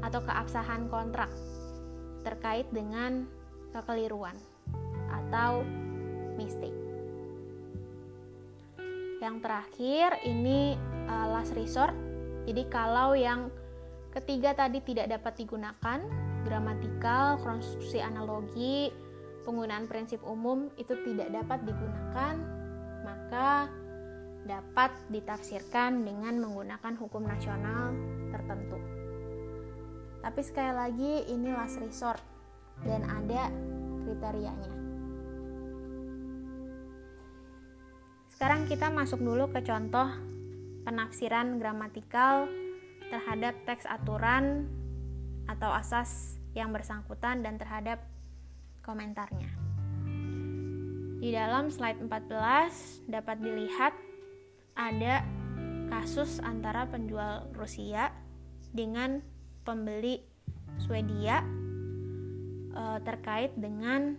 atau 0.02 0.24
keabsahan 0.24 0.90
kontrak 0.90 1.30
terkait 2.26 2.66
dengan 2.74 3.28
kekeliruan 3.76 4.36
atau 5.10 5.62
mistake. 6.36 6.81
Yang 9.22 9.36
terakhir 9.46 10.18
ini 10.26 10.76
uh, 11.06 11.28
last 11.30 11.54
resort. 11.54 11.94
Jadi 12.50 12.66
kalau 12.74 13.14
yang 13.14 13.54
ketiga 14.18 14.58
tadi 14.58 14.82
tidak 14.82 15.14
dapat 15.14 15.38
digunakan, 15.38 16.02
gramatikal, 16.42 17.38
konstruksi 17.46 18.02
analogi, 18.02 18.90
penggunaan 19.46 19.86
prinsip 19.86 20.26
umum 20.26 20.74
itu 20.82 20.98
tidak 21.06 21.30
dapat 21.30 21.62
digunakan, 21.70 22.34
maka 23.06 23.70
dapat 24.50 24.90
ditafsirkan 25.14 26.02
dengan 26.02 26.42
menggunakan 26.42 26.98
hukum 26.98 27.22
nasional 27.22 27.94
tertentu. 28.34 28.82
Tapi 30.26 30.42
sekali 30.42 30.74
lagi 30.74 31.14
ini 31.30 31.50
last 31.54 31.78
resort 31.78 32.22
dan 32.82 33.06
ada 33.06 33.54
kriterianya. 34.02 34.81
Sekarang 38.42 38.66
kita 38.66 38.90
masuk 38.90 39.22
dulu 39.22 39.54
ke 39.54 39.62
contoh 39.62 40.10
penafsiran 40.82 41.62
gramatikal 41.62 42.50
terhadap 43.14 43.54
teks 43.70 43.86
aturan 43.86 44.66
atau 45.46 45.70
asas 45.70 46.42
yang 46.58 46.74
bersangkutan 46.74 47.46
dan 47.46 47.62
terhadap 47.62 48.02
komentarnya. 48.82 49.46
Di 51.22 51.30
dalam 51.30 51.70
slide 51.70 52.02
14 52.02 53.14
dapat 53.14 53.38
dilihat 53.46 53.94
ada 54.74 55.22
kasus 55.94 56.42
antara 56.42 56.90
penjual 56.90 57.46
Rusia 57.54 58.10
dengan 58.74 59.22
pembeli 59.62 60.18
Swedia 60.82 61.46
e, 62.74 63.06
terkait 63.06 63.54
dengan 63.54 64.18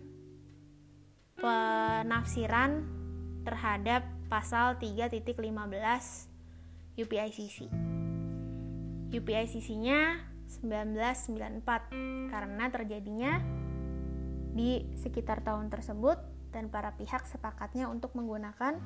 penafsiran 1.43 3.02
terhadap 3.43 4.07
pasal 4.31 4.79
3.15 4.79 6.31
UPICC. 6.99 7.69
UPICC-nya 9.13 10.01
1994 10.49 12.33
karena 12.33 12.65
terjadinya 12.73 13.41
di 14.53 14.85
sekitar 14.97 15.41
tahun 15.41 15.71
tersebut 15.73 16.19
dan 16.53 16.69
para 16.69 16.93
pihak 16.97 17.25
sepakatnya 17.25 17.89
untuk 17.89 18.13
menggunakan 18.13 18.77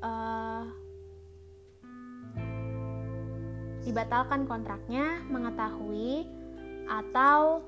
uh, 0.03 0.67
dibatalkan 3.81 4.45
kontraknya 4.45 5.25
mengetahui 5.31 6.29
atau 6.85 7.65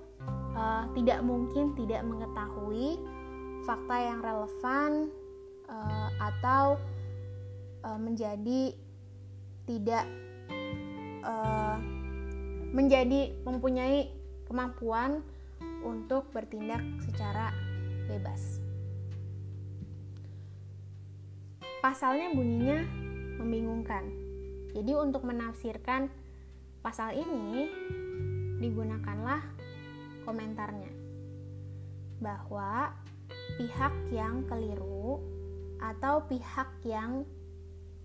uh, 0.53 0.85
tidak 0.93 1.19
mungkin 1.25 1.73
tidak 1.73 2.05
mengetahui 2.05 3.01
fakta 3.63 3.95
yang 3.95 4.19
relevan 4.19 5.07
uh, 5.71 6.09
atau 6.19 6.75
uh, 7.87 7.99
menjadi 7.99 8.75
tidak 9.63 10.05
uh, 11.23 11.79
menjadi 12.75 13.31
mempunyai 13.47 14.11
kemampuan 14.47 15.23
untuk 15.83 16.27
bertindak 16.35 16.83
secara 17.07 17.55
bebas. 18.07 18.59
Pasalnya 21.83 22.31
bunyinya 22.31 22.79
membingungkan. 23.39 24.07
Jadi 24.73 24.91
untuk 24.95 25.27
menafsirkan 25.27 26.07
pasal 26.81 27.13
ini 27.15 27.69
digunakanlah 28.57 29.43
komentarnya 30.23 30.91
bahwa 32.23 32.95
pihak 33.59 33.93
yang 34.09 34.43
keliru 34.49 35.21
atau 35.83 36.23
pihak 36.25 36.69
yang 36.87 37.27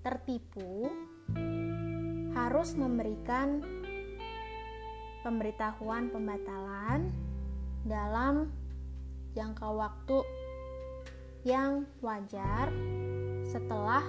tertipu 0.03 0.91
harus 2.35 2.75
memberikan 2.79 3.63
pemberitahuan 5.23 6.11
pembatalan 6.11 7.11
dalam 7.87 8.51
jangka 9.35 9.69
waktu 9.71 10.19
yang 11.47 11.87
wajar 12.03 12.71
setelah 13.47 14.03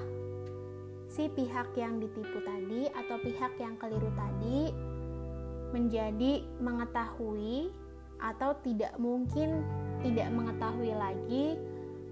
si 1.10 1.26
pihak 1.34 1.74
yang 1.74 1.98
ditipu 1.98 2.38
tadi 2.46 2.86
atau 2.94 3.18
pihak 3.22 3.54
yang 3.58 3.76
keliru 3.82 4.10
tadi 4.14 4.70
menjadi 5.74 6.46
mengetahui 6.62 7.74
atau 8.20 8.54
tidak 8.62 8.94
mungkin 9.02 9.64
tidak 10.04 10.30
mengetahui 10.32 10.94
lagi 10.96 11.56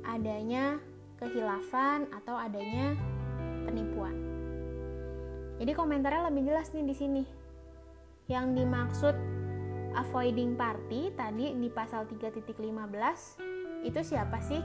adanya 0.03 0.79
kehilafan 1.19 2.07
atau 2.13 2.35
adanya 2.37 2.95
penipuan. 3.67 4.15
Jadi 5.57 5.71
komentarnya 5.73 6.29
lebih 6.29 6.47
jelas 6.47 6.69
nih 6.71 6.85
di 6.85 6.95
sini. 6.95 7.23
Yang 8.29 8.45
dimaksud 8.61 9.15
avoiding 9.97 10.53
party 10.53 11.15
tadi 11.17 11.57
di 11.57 11.69
pasal 11.73 12.05
3.15 12.05 13.87
itu 13.87 13.99
siapa 14.05 14.37
sih? 14.45 14.61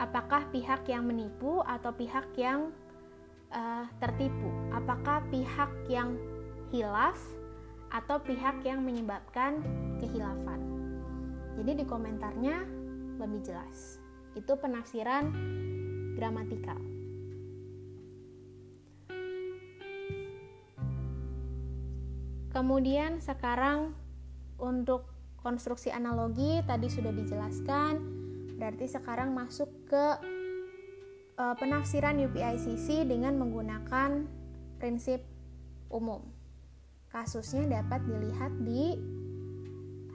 Apakah 0.00 0.48
pihak 0.48 0.86
yang 0.88 1.04
menipu 1.04 1.60
atau 1.66 1.92
pihak 1.92 2.32
yang 2.38 2.72
uh, 3.52 3.84
tertipu? 4.00 4.48
Apakah 4.72 5.26
pihak 5.28 5.72
yang 5.90 6.16
hilaf 6.70 7.18
atau 7.90 8.22
pihak 8.22 8.62
yang 8.62 8.80
menyebabkan 8.86 9.60
kehilafan? 9.98 10.69
Jadi 11.60 11.76
di 11.76 11.84
komentarnya 11.84 12.56
lebih 13.20 13.44
jelas. 13.44 14.00
Itu 14.32 14.56
penafsiran 14.56 15.28
gramatikal. 16.16 16.80
Kemudian 22.48 23.20
sekarang 23.20 23.92
untuk 24.56 25.12
konstruksi 25.44 25.92
analogi 25.92 26.64
tadi 26.64 26.88
sudah 26.88 27.12
dijelaskan, 27.12 28.00
berarti 28.56 28.88
sekarang 28.88 29.36
masuk 29.36 29.68
ke 29.84 30.06
e, 31.36 31.44
penafsiran 31.60 32.16
UPICC 32.24 33.04
dengan 33.04 33.36
menggunakan 33.36 34.24
prinsip 34.80 35.20
umum. 35.92 36.24
Kasusnya 37.12 37.84
dapat 37.84 38.00
dilihat 38.08 38.52
di 38.64 38.96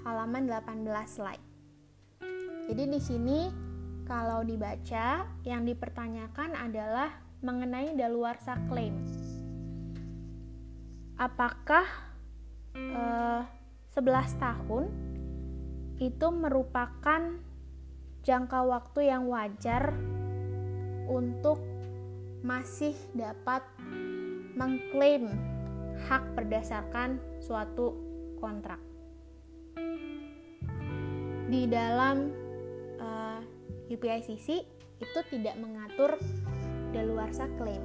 halaman 0.05 0.45
18 0.45 0.85
slide. 1.09 1.45
Jadi 2.69 2.83
di 2.85 2.99
sini 3.01 3.39
kalau 4.05 4.45
dibaca 4.45 5.25
yang 5.41 5.65
dipertanyakan 5.65 6.53
adalah 6.53 7.09
mengenai 7.41 7.97
daluarsa 7.97 8.53
klaim. 8.69 8.93
Apakah 11.17 11.85
eh, 12.77 13.41
11 13.97 14.37
tahun 14.37 14.85
itu 15.97 16.27
merupakan 16.29 17.21
jangka 18.21 18.59
waktu 18.67 18.99
yang 19.09 19.25
wajar 19.31 19.95
untuk 21.09 21.61
masih 22.45 22.93
dapat 23.17 23.65
mengklaim 24.53 25.29
hak 26.05 26.35
berdasarkan 26.37 27.17
suatu 27.41 27.95
kontrak. 28.37 28.94
Di 31.45 31.69
dalam 31.69 32.33
uh, 32.97 33.39
eh, 33.41 33.93
UPICC 33.93 34.47
itu 34.97 35.19
tidak 35.29 35.55
mengatur 35.61 36.17
daluarsa 36.89 37.45
klaim. 37.59 37.83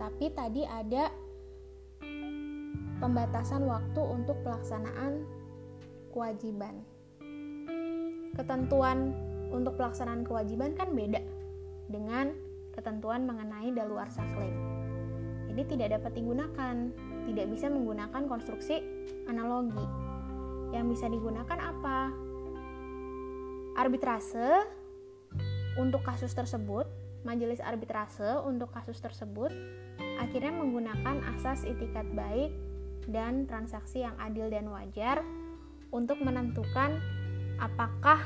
Tapi 0.00 0.26
tadi 0.34 0.66
ada 0.66 1.12
pembatasan 2.98 3.66
waktu 3.66 4.00
untuk 4.02 4.38
pelaksanaan 4.46 5.26
kewajiban. 6.10 6.82
Ketentuan 8.32 9.12
untuk 9.52 9.76
pelaksanaan 9.76 10.24
kewajiban 10.24 10.72
kan 10.78 10.94
beda 10.96 11.20
dengan 11.92 12.32
ketentuan 12.72 13.28
mengenai 13.28 13.74
daluarsa 13.74 14.24
klaim. 14.32 14.56
Jadi 15.52 15.76
tidak 15.76 16.00
dapat 16.00 16.12
digunakan, 16.16 16.74
tidak 17.28 17.46
bisa 17.52 17.68
menggunakan 17.68 18.22
konstruksi 18.24 18.80
analogi. 19.28 19.84
Yang 20.72 20.96
bisa 20.96 21.06
digunakan 21.12 21.58
apa? 21.60 22.08
Arbitrase 23.82 24.62
untuk 25.74 26.06
kasus 26.06 26.30
tersebut, 26.38 26.86
majelis 27.26 27.58
arbitrase 27.58 28.38
untuk 28.46 28.70
kasus 28.70 29.02
tersebut 29.02 29.50
akhirnya 30.22 30.54
menggunakan 30.54 31.18
asas 31.34 31.66
itikat 31.66 32.06
baik 32.14 32.54
dan 33.10 33.50
transaksi 33.50 34.06
yang 34.06 34.14
adil 34.22 34.46
dan 34.54 34.70
wajar 34.70 35.26
untuk 35.90 36.22
menentukan 36.22 37.02
apakah 37.58 38.22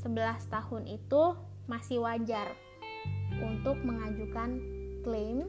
11 0.00 0.40
tahun 0.48 0.88
itu 0.88 1.36
masih 1.68 2.00
wajar 2.00 2.56
untuk 3.44 3.76
mengajukan 3.84 4.56
klaim 5.04 5.44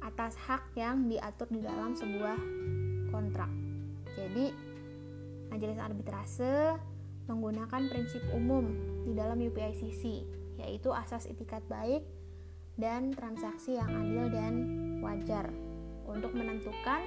atas 0.00 0.40
hak 0.40 0.72
yang 0.72 1.04
diatur 1.04 1.52
di 1.52 1.60
dalam 1.60 1.92
sebuah 1.92 2.40
kontrak. 3.12 3.52
Jadi, 4.16 4.56
majelis 5.52 5.76
arbitrase 5.76 6.80
menggunakan 7.30 7.86
prinsip 7.86 8.20
umum 8.34 8.74
di 9.06 9.14
dalam 9.14 9.38
UPICC, 9.38 10.26
yaitu 10.58 10.90
asas 10.90 11.30
itikat 11.30 11.62
baik 11.70 12.02
dan 12.74 13.14
transaksi 13.14 13.78
yang 13.78 13.86
adil 13.86 14.26
dan 14.34 14.54
wajar 14.98 15.46
untuk 16.10 16.34
menentukan 16.34 16.98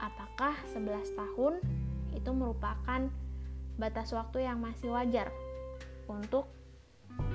apakah 0.00 0.56
11 0.72 1.12
tahun 1.12 1.60
itu 2.16 2.30
merupakan 2.32 3.12
batas 3.76 4.16
waktu 4.16 4.48
yang 4.48 4.58
masih 4.64 4.88
wajar 4.88 5.28
untuk 6.08 6.48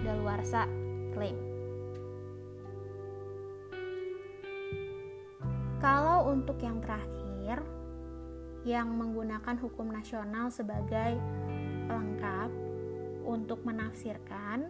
daluarsa 0.01 0.65
klaim. 1.13 1.38
Kalau 5.77 6.34
untuk 6.34 6.58
yang 6.58 6.82
terakhir 6.82 7.62
yang 8.65 8.91
menggunakan 8.91 9.56
hukum 9.62 9.88
nasional 9.93 10.51
sebagai 10.51 11.15
pelengkap 11.88 12.52
untuk 13.23 13.63
menafsirkan 13.63 14.67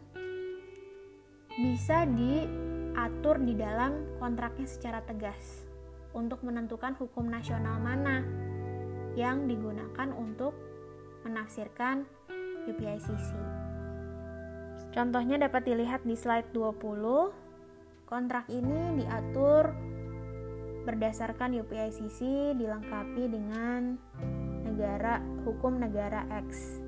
bisa 1.58 2.06
diatur 2.06 3.42
di 3.42 3.58
dalam 3.58 4.06
kontraknya 4.22 4.70
secara 4.70 5.02
tegas 5.02 5.66
untuk 6.14 6.46
menentukan 6.46 6.94
hukum 6.98 7.30
nasional 7.30 7.82
mana 7.82 8.22
yang 9.18 9.50
digunakan 9.50 10.14
untuk 10.14 10.54
menafsirkan 11.26 12.06
UPICC. 12.70 13.34
Contohnya 14.94 15.42
dapat 15.42 15.66
dilihat 15.66 16.06
di 16.06 16.14
slide 16.14 16.54
20. 16.54 18.08
Kontrak 18.08 18.48
ini 18.48 19.04
diatur 19.04 19.74
berdasarkan 20.88 21.58
UPICC 21.60 22.54
dilengkapi 22.56 23.24
dengan 23.28 24.00
negara 24.64 25.20
hukum 25.44 25.82
negara 25.82 26.24
X. 26.48 26.80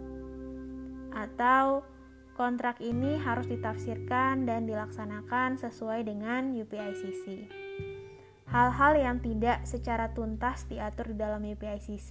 Atau 1.14 1.84
kontrak 2.40 2.80
ini 2.80 3.20
harus 3.20 3.52
ditafsirkan 3.52 4.48
dan 4.48 4.64
dilaksanakan 4.64 5.60
sesuai 5.60 6.08
dengan 6.08 6.56
UPICC. 6.56 7.52
Hal-hal 8.50 8.94
yang 8.98 9.18
tidak 9.22 9.68
secara 9.68 10.10
tuntas 10.16 10.66
diatur 10.66 11.14
di 11.14 11.18
dalam 11.20 11.44
UPICC 11.46 12.10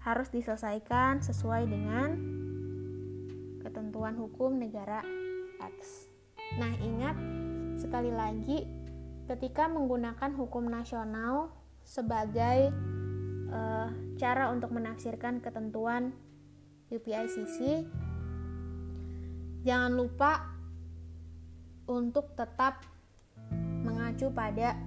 harus 0.00 0.32
diselesaikan 0.32 1.20
sesuai 1.20 1.68
dengan 1.68 2.08
ketentuan 3.60 4.16
hukum 4.16 4.56
negara 4.56 5.04
X. 5.60 6.08
Nah, 6.56 6.72
ingat 6.80 7.16
sekali 7.76 8.08
lagi 8.08 8.64
ketika 9.28 9.68
menggunakan 9.68 10.32
hukum 10.34 10.66
nasional 10.66 11.52
sebagai 11.84 12.72
uh, 13.52 13.88
cara 14.16 14.48
untuk 14.50 14.72
menafsirkan 14.72 15.44
ketentuan 15.44 16.16
UPICC, 16.90 17.86
jangan 19.60 19.92
lupa 19.92 20.48
untuk 21.84 22.32
tetap 22.32 22.80
mengacu 23.84 24.32
pada 24.32 24.78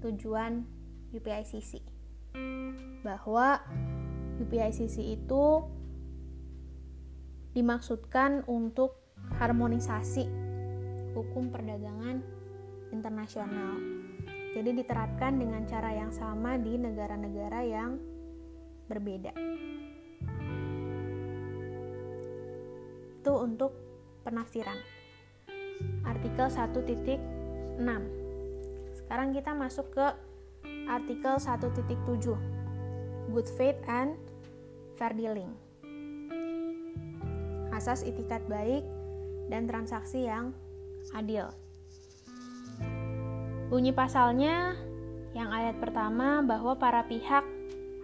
tujuan 0.00 0.64
UPICC 1.12 1.84
bahwa 3.04 3.60
UPICC 4.40 4.96
itu 5.20 5.44
dimaksudkan 7.54 8.42
untuk 8.50 8.98
harmonisasi 9.38 10.26
hukum 11.14 11.52
perdagangan 11.54 12.24
internasional. 12.90 13.78
Jadi 14.54 14.70
diterapkan 14.82 15.38
dengan 15.38 15.66
cara 15.66 15.90
yang 15.94 16.10
sama 16.10 16.58
di 16.58 16.78
negara-negara 16.78 17.60
yang 17.66 17.98
berbeda. 18.86 19.34
Itu 23.22 23.32
untuk 23.38 23.83
penafsiran. 24.24 24.80
Artikel 26.08 26.48
1.6 26.48 28.24
sekarang 29.04 29.36
kita 29.36 29.52
masuk 29.52 29.92
ke 29.92 30.06
artikel 30.88 31.36
1.7 31.36 31.84
Good 33.30 33.48
faith 33.52 33.78
and 33.84 34.16
fair 34.96 35.12
dealing. 35.12 35.52
Asas 37.68 38.00
itikat 38.06 38.40
baik 38.48 38.80
dan 39.52 39.68
transaksi 39.68 40.24
yang 40.24 40.56
adil. 41.12 41.52
Bunyi 43.68 43.92
pasalnya 43.92 44.78
yang 45.36 45.52
ayat 45.52 45.76
pertama 45.82 46.40
bahwa 46.40 46.78
para 46.78 47.04
pihak 47.04 47.44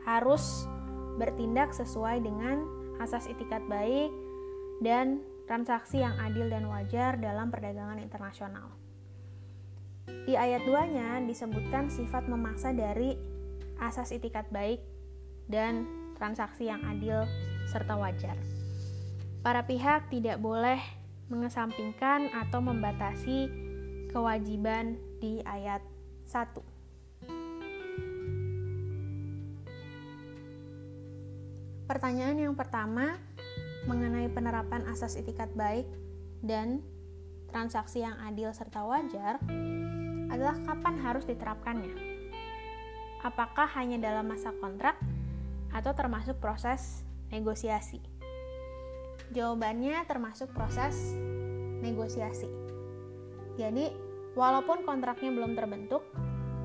harus 0.05 0.69
bertindak 1.17 1.73
sesuai 1.73 2.21
dengan 2.21 2.67
asas 3.01 3.25
itikat 3.31 3.65
baik 3.71 4.13
dan 4.85 5.23
transaksi 5.51 5.99
yang 5.99 6.15
adil 6.23 6.47
dan 6.47 6.63
wajar 6.71 7.19
dalam 7.19 7.51
perdagangan 7.51 7.99
internasional. 7.99 8.71
Di 10.07 10.39
ayat 10.39 10.63
2-nya 10.63 11.27
disebutkan 11.27 11.91
sifat 11.91 12.31
memaksa 12.31 12.71
dari 12.71 13.19
asas 13.83 14.15
itikat 14.15 14.47
baik 14.55 14.79
dan 15.51 15.91
transaksi 16.15 16.71
yang 16.71 16.79
adil 16.87 17.27
serta 17.67 17.99
wajar. 17.99 18.39
Para 19.43 19.67
pihak 19.67 20.07
tidak 20.15 20.39
boleh 20.39 20.79
mengesampingkan 21.27 22.31
atau 22.31 22.63
membatasi 22.63 23.51
kewajiban 24.15 25.03
di 25.19 25.43
ayat 25.43 25.83
1. 26.31 26.63
Pertanyaan 31.91 32.39
yang 32.39 32.55
pertama 32.55 33.19
mengenai 33.89 34.29
penerapan 34.29 34.85
asas 34.89 35.17
itikat 35.17 35.49
baik 35.57 35.89
dan 36.45 36.85
transaksi 37.49 38.05
yang 38.05 38.17
adil 38.25 38.53
serta 38.53 38.85
wajar 38.85 39.41
adalah 40.31 40.57
kapan 40.65 40.95
harus 41.01 41.25
diterapkannya. 41.27 41.93
Apakah 43.21 43.69
hanya 43.77 44.01
dalam 44.01 44.33
masa 44.33 44.55
kontrak 44.57 44.97
atau 45.75 45.93
termasuk 45.93 46.41
proses 46.41 47.05
negosiasi? 47.29 48.01
Jawabannya 49.31 50.01
termasuk 50.09 50.51
proses 50.57 50.97
negosiasi. 51.85 52.49
Jadi, 53.61 53.93
walaupun 54.33 54.89
kontraknya 54.89 55.31
belum 55.37 55.53
terbentuk, 55.53 56.01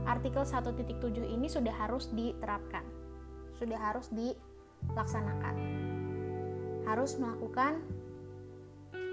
artikel 0.07 0.47
1.7 0.47 0.79
ini 1.27 1.51
sudah 1.51 1.75
harus 1.75 2.07
diterapkan. 2.15 2.87
Sudah 3.59 3.77
harus 3.77 4.07
dilaksanakan. 4.15 5.74
Harus 6.85 7.17
melakukan 7.17 7.81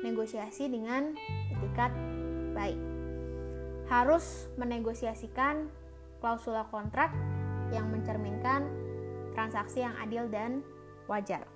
negosiasi 0.05 0.69
dengan 0.69 1.17
etikat 1.49 1.91
baik. 2.53 2.79
Harus 3.89 4.49
menegosiasikan 4.59 5.69
klausula 6.23 6.67
kontrak 6.71 7.11
yang 7.73 7.89
mencerminkan 7.89 8.69
transaksi 9.33 9.81
yang 9.81 9.97
adil 9.99 10.29
dan 10.29 10.61
wajar. 11.09 11.49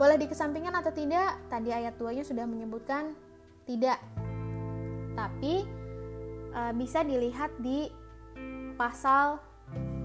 Boleh 0.00 0.16
dikesampingkan 0.16 0.72
atau 0.80 0.96
tidak? 0.96 1.36
Tadi 1.52 1.76
ayat 1.76 2.00
2-nya 2.00 2.24
sudah 2.24 2.48
menyebutkan 2.48 3.12
tidak. 3.68 4.00
Tapi 5.12 5.68
e, 6.56 6.60
bisa 6.80 7.04
dilihat 7.04 7.52
di 7.60 7.92
pasal 8.80 9.36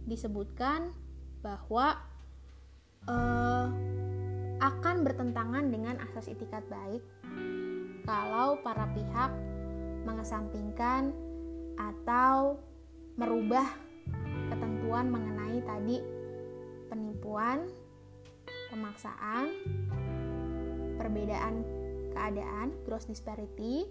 disebutkan 0.09 0.89
bahwa 1.45 1.97
uh, 3.05 3.67
akan 4.59 4.95
bertentangan 5.07 5.71
dengan 5.71 6.01
asas 6.09 6.27
itikat 6.27 6.65
baik 6.67 7.03
kalau 8.03 8.59
para 8.59 8.89
pihak 8.91 9.31
mengesampingkan 10.03 11.13
atau 11.79 12.59
merubah 13.15 13.65
ketentuan 14.51 15.07
mengenai 15.07 15.61
tadi 15.63 16.18
penipuan, 17.19 17.67
pemaksaan, 18.71 19.51
perbedaan 20.95 21.67
keadaan, 22.15 22.71
gross 22.87 23.11
disparity, 23.11 23.83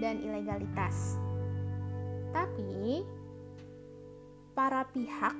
dan 0.00 0.24
ilegalitas. 0.24 1.20
Tapi 2.32 3.04
para 4.56 4.88
pihak 4.96 5.36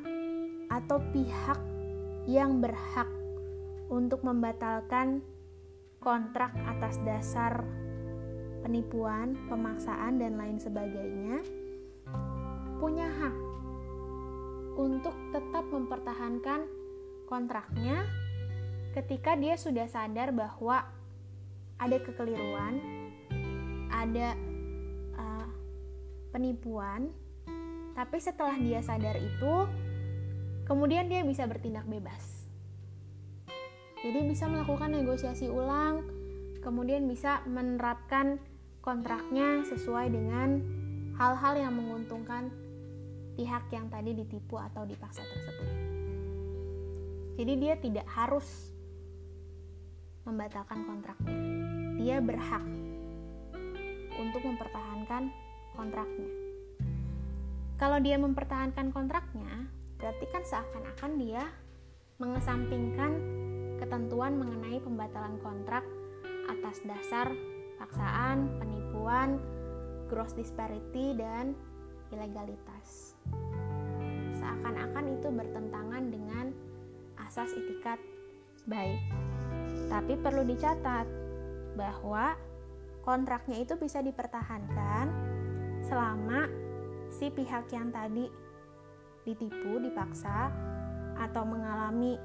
atau 0.68 1.00
pihak 1.16 1.56
yang 2.28 2.60
berhak 2.60 3.08
untuk 3.88 4.20
membatalkan 4.20 5.24
kontrak 6.04 6.52
atas 6.68 7.00
dasar 7.08 7.64
penipuan, 8.60 9.32
pemaksaan, 9.48 10.20
dan 10.20 10.36
lain 10.36 10.60
sebagainya, 10.60 11.40
punya 12.76 13.08
hak 13.08 13.36
untuk 14.76 15.16
tetap 15.32 15.64
mempertahankan 15.72 16.77
kontraknya 17.28 18.08
ketika 18.96 19.36
dia 19.36 19.60
sudah 19.60 19.84
sadar 19.86 20.32
bahwa 20.32 20.82
ada 21.78 21.96
kekeliruan, 22.02 22.80
ada 23.92 24.34
uh, 25.14 25.46
penipuan, 26.34 27.12
tapi 27.94 28.18
setelah 28.18 28.56
dia 28.58 28.82
sadar 28.82 29.14
itu, 29.20 29.54
kemudian 30.66 31.06
dia 31.06 31.22
bisa 31.22 31.46
bertindak 31.46 31.86
bebas. 31.86 32.48
Jadi 34.02 34.24
bisa 34.26 34.48
melakukan 34.50 34.94
negosiasi 34.94 35.46
ulang, 35.52 36.02
kemudian 36.64 37.06
bisa 37.06 37.44
menerapkan 37.46 38.40
kontraknya 38.82 39.68
sesuai 39.68 40.10
dengan 40.10 40.62
hal-hal 41.18 41.54
yang 41.58 41.74
menguntungkan 41.74 42.50
pihak 43.34 43.70
yang 43.70 43.86
tadi 43.90 44.14
ditipu 44.14 44.58
atau 44.58 44.86
dipaksa 44.86 45.22
tersebut. 45.22 45.67
Jadi 47.38 47.52
dia 47.54 47.78
tidak 47.78 48.06
harus 48.10 48.74
membatalkan 50.26 50.82
kontraknya. 50.82 51.38
Dia 51.94 52.16
berhak 52.18 52.66
untuk 54.18 54.42
mempertahankan 54.42 55.30
kontraknya. 55.78 56.30
Kalau 57.78 58.02
dia 58.02 58.18
mempertahankan 58.18 58.90
kontraknya, 58.90 59.70
berarti 60.02 60.26
kan 60.34 60.42
seakan-akan 60.42 61.12
dia 61.22 61.46
mengesampingkan 62.18 63.12
ketentuan 63.78 64.34
mengenai 64.34 64.82
pembatalan 64.82 65.38
kontrak 65.38 65.86
atas 66.50 66.82
dasar 66.82 67.30
paksaan, 67.78 68.58
penipuan, 68.58 69.38
gross 70.10 70.34
disparity, 70.34 71.14
dan 71.14 71.54
ilegalitas. 72.10 73.14
Seakan-akan 74.34 75.04
itu 75.14 75.28
bertentangan 75.30 76.04
dengan 76.10 76.27
asas 77.28 77.52
itikat 77.52 78.00
baik. 78.64 79.04
Tapi 79.92 80.16
perlu 80.16 80.48
dicatat 80.48 81.04
bahwa 81.76 82.32
kontraknya 83.04 83.60
itu 83.60 83.76
bisa 83.76 84.00
dipertahankan 84.00 85.12
selama 85.84 86.48
si 87.12 87.28
pihak 87.28 87.68
yang 87.72 87.92
tadi 87.92 88.28
ditipu, 89.28 89.76
dipaksa, 89.76 90.48
atau 91.20 91.44
mengalami 91.44 92.16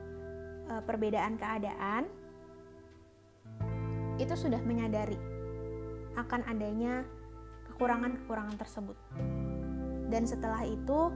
e, 0.71 0.73
perbedaan 0.87 1.35
keadaan, 1.35 2.07
itu 4.15 4.35
sudah 4.39 4.61
menyadari 4.63 5.19
akan 6.15 6.41
adanya 6.47 7.03
kekurangan-kekurangan 7.67 8.55
tersebut. 8.55 8.97
Dan 10.07 10.23
setelah 10.29 10.61
itu, 10.63 11.09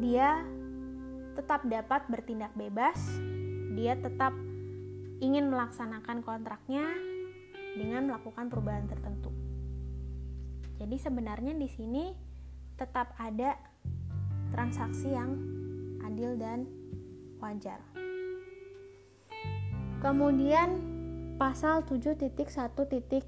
dia 0.00 0.42
tetap 1.32 1.64
dapat 1.64 2.04
bertindak 2.08 2.52
bebas, 2.52 3.00
dia 3.72 3.96
tetap 3.96 4.36
ingin 5.22 5.48
melaksanakan 5.48 6.20
kontraknya 6.26 6.84
dengan 7.78 8.10
melakukan 8.10 8.52
perubahan 8.52 8.90
tertentu. 8.90 9.30
Jadi 10.82 10.98
sebenarnya 10.98 11.54
di 11.54 11.70
sini 11.70 12.10
tetap 12.74 13.14
ada 13.16 13.54
transaksi 14.50 15.14
yang 15.14 15.38
adil 16.02 16.34
dan 16.36 16.66
wajar. 17.38 17.78
Kemudian 20.02 20.82
pasal 21.38 21.86
7.1.2 21.86 23.22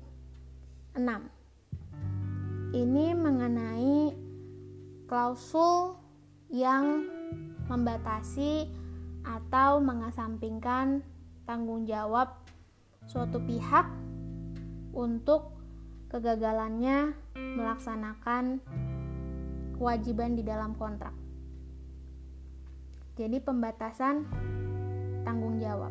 Ini 2.74 3.06
mengenai 3.14 4.10
klausul 5.06 5.94
yang 6.50 7.13
membatasi 7.68 8.68
atau 9.24 9.80
mengesampingkan 9.80 11.00
tanggung 11.48 11.88
jawab 11.88 12.44
suatu 13.08 13.40
pihak 13.40 13.88
untuk 14.92 15.52
kegagalannya 16.12 17.12
melaksanakan 17.34 18.60
kewajiban 19.74 20.38
di 20.38 20.42
dalam 20.46 20.76
kontrak. 20.78 21.12
Jadi 23.14 23.38
pembatasan 23.42 24.26
tanggung 25.22 25.58
jawab. 25.58 25.90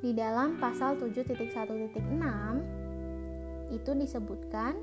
Di 0.00 0.16
dalam 0.16 0.56
pasal 0.56 0.96
7.1.6 0.96 1.92
itu 3.70 3.90
disebutkan 3.94 4.80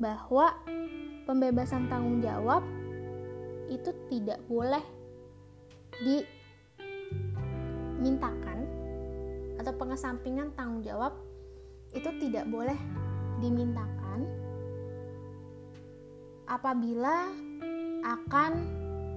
bahwa 0.00 0.50
pembebasan 1.28 1.86
tanggung 1.92 2.24
jawab 2.24 2.64
itu 3.70 3.90
tidak 4.12 4.40
boleh 4.50 4.82
dimintakan 8.00 8.66
atau 9.60 9.72
pengesampingan 9.78 10.52
tanggung 10.58 10.82
jawab 10.84 11.14
itu 11.94 12.10
tidak 12.18 12.44
boleh 12.50 12.76
dimintakan 13.38 14.26
apabila 16.50 17.30
akan 18.04 18.52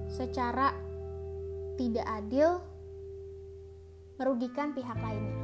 secara 0.08 0.72
tidak 1.76 2.06
adil 2.08 2.58
merugikan 4.18 4.74
pihak 4.74 4.98
lainnya. 4.98 5.38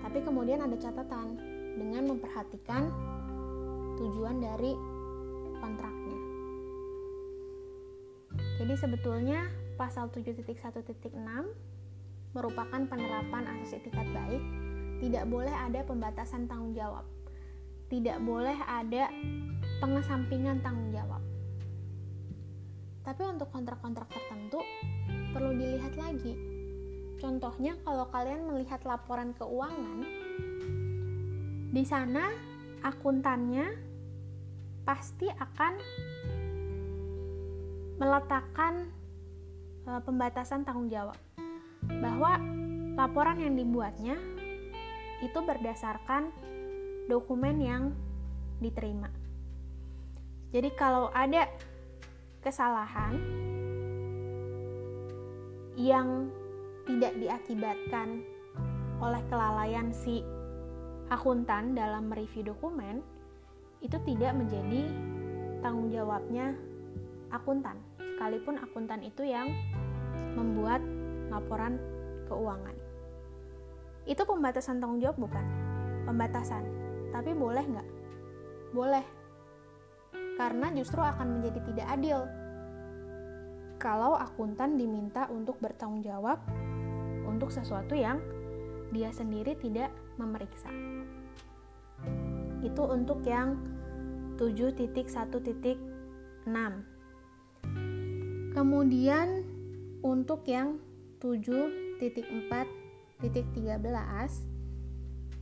Tapi 0.00 0.18
kemudian 0.24 0.64
ada 0.64 0.72
catatan 0.80 1.36
dengan 1.76 2.08
memperhatikan 2.08 2.88
tujuan 4.00 4.40
dari 4.40 4.72
kontraknya. 5.60 5.99
Jadi 8.60 8.76
sebetulnya 8.76 9.48
pasal 9.80 10.12
7.1.6 10.12 11.16
merupakan 12.36 12.80
penerapan 12.84 13.48
asas 13.56 13.80
etikat 13.80 14.04
baik, 14.12 14.44
tidak 15.00 15.24
boleh 15.32 15.48
ada 15.48 15.80
pembatasan 15.80 16.44
tanggung 16.44 16.76
jawab. 16.76 17.08
Tidak 17.88 18.20
boleh 18.20 18.60
ada 18.68 19.08
pengesampingan 19.80 20.60
tanggung 20.60 20.92
jawab. 20.92 21.24
Tapi 23.00 23.22
untuk 23.24 23.48
kontrak-kontrak 23.48 24.12
tertentu 24.12 24.60
perlu 25.32 25.56
dilihat 25.56 25.96
lagi. 25.96 26.36
Contohnya 27.16 27.80
kalau 27.80 28.12
kalian 28.12 28.44
melihat 28.44 28.84
laporan 28.84 29.32
keuangan, 29.40 30.04
di 31.72 31.84
sana 31.88 32.28
akuntannya 32.84 33.72
pasti 34.84 35.32
akan 35.32 35.74
meletakkan 38.00 38.88
e, 39.84 39.90
pembatasan 40.00 40.64
tanggung 40.64 40.88
jawab 40.88 41.20
bahwa 42.00 42.40
laporan 42.96 43.36
yang 43.36 43.54
dibuatnya 43.60 44.16
itu 45.20 45.36
berdasarkan 45.44 46.32
dokumen 47.12 47.60
yang 47.60 47.82
diterima. 48.64 49.12
Jadi 50.50 50.72
kalau 50.72 51.12
ada 51.12 51.44
kesalahan 52.40 53.20
yang 55.76 56.32
tidak 56.88 57.12
diakibatkan 57.20 58.24
oleh 59.00 59.22
kelalaian 59.28 59.92
si 59.92 60.24
akuntan 61.12 61.76
dalam 61.76 62.08
mereview 62.08 62.44
dokumen 62.48 63.04
itu 63.80 63.96
tidak 64.04 64.32
menjadi 64.36 64.88
tanggung 65.64 65.88
jawabnya 65.92 66.56
akuntan 67.32 67.80
sekalipun 68.20 68.60
akuntan 68.60 69.00
itu 69.00 69.24
yang 69.24 69.48
membuat 70.36 70.84
laporan 71.32 71.80
keuangan. 72.28 72.76
Itu 74.04 74.28
pembatasan 74.28 74.76
tanggung 74.76 75.00
jawab 75.00 75.24
bukan? 75.24 75.40
Pembatasan. 76.04 76.60
Tapi 77.16 77.32
boleh 77.32 77.64
nggak? 77.64 77.88
Boleh. 78.76 79.00
Karena 80.36 80.68
justru 80.76 81.00
akan 81.00 81.40
menjadi 81.40 81.64
tidak 81.64 81.88
adil. 81.96 82.28
Kalau 83.80 84.20
akuntan 84.20 84.76
diminta 84.76 85.24
untuk 85.32 85.56
bertanggung 85.56 86.04
jawab 86.04 86.44
untuk 87.24 87.48
sesuatu 87.48 87.96
yang 87.96 88.20
dia 88.92 89.08
sendiri 89.16 89.56
tidak 89.56 89.88
memeriksa. 90.20 90.68
Itu 92.60 92.84
untuk 92.84 93.24
yang 93.24 93.56
7.1.6. 94.36 96.89
Kemudian 98.60 99.40
untuk 100.04 100.44
yang 100.44 100.76
7.4.13 101.24 103.24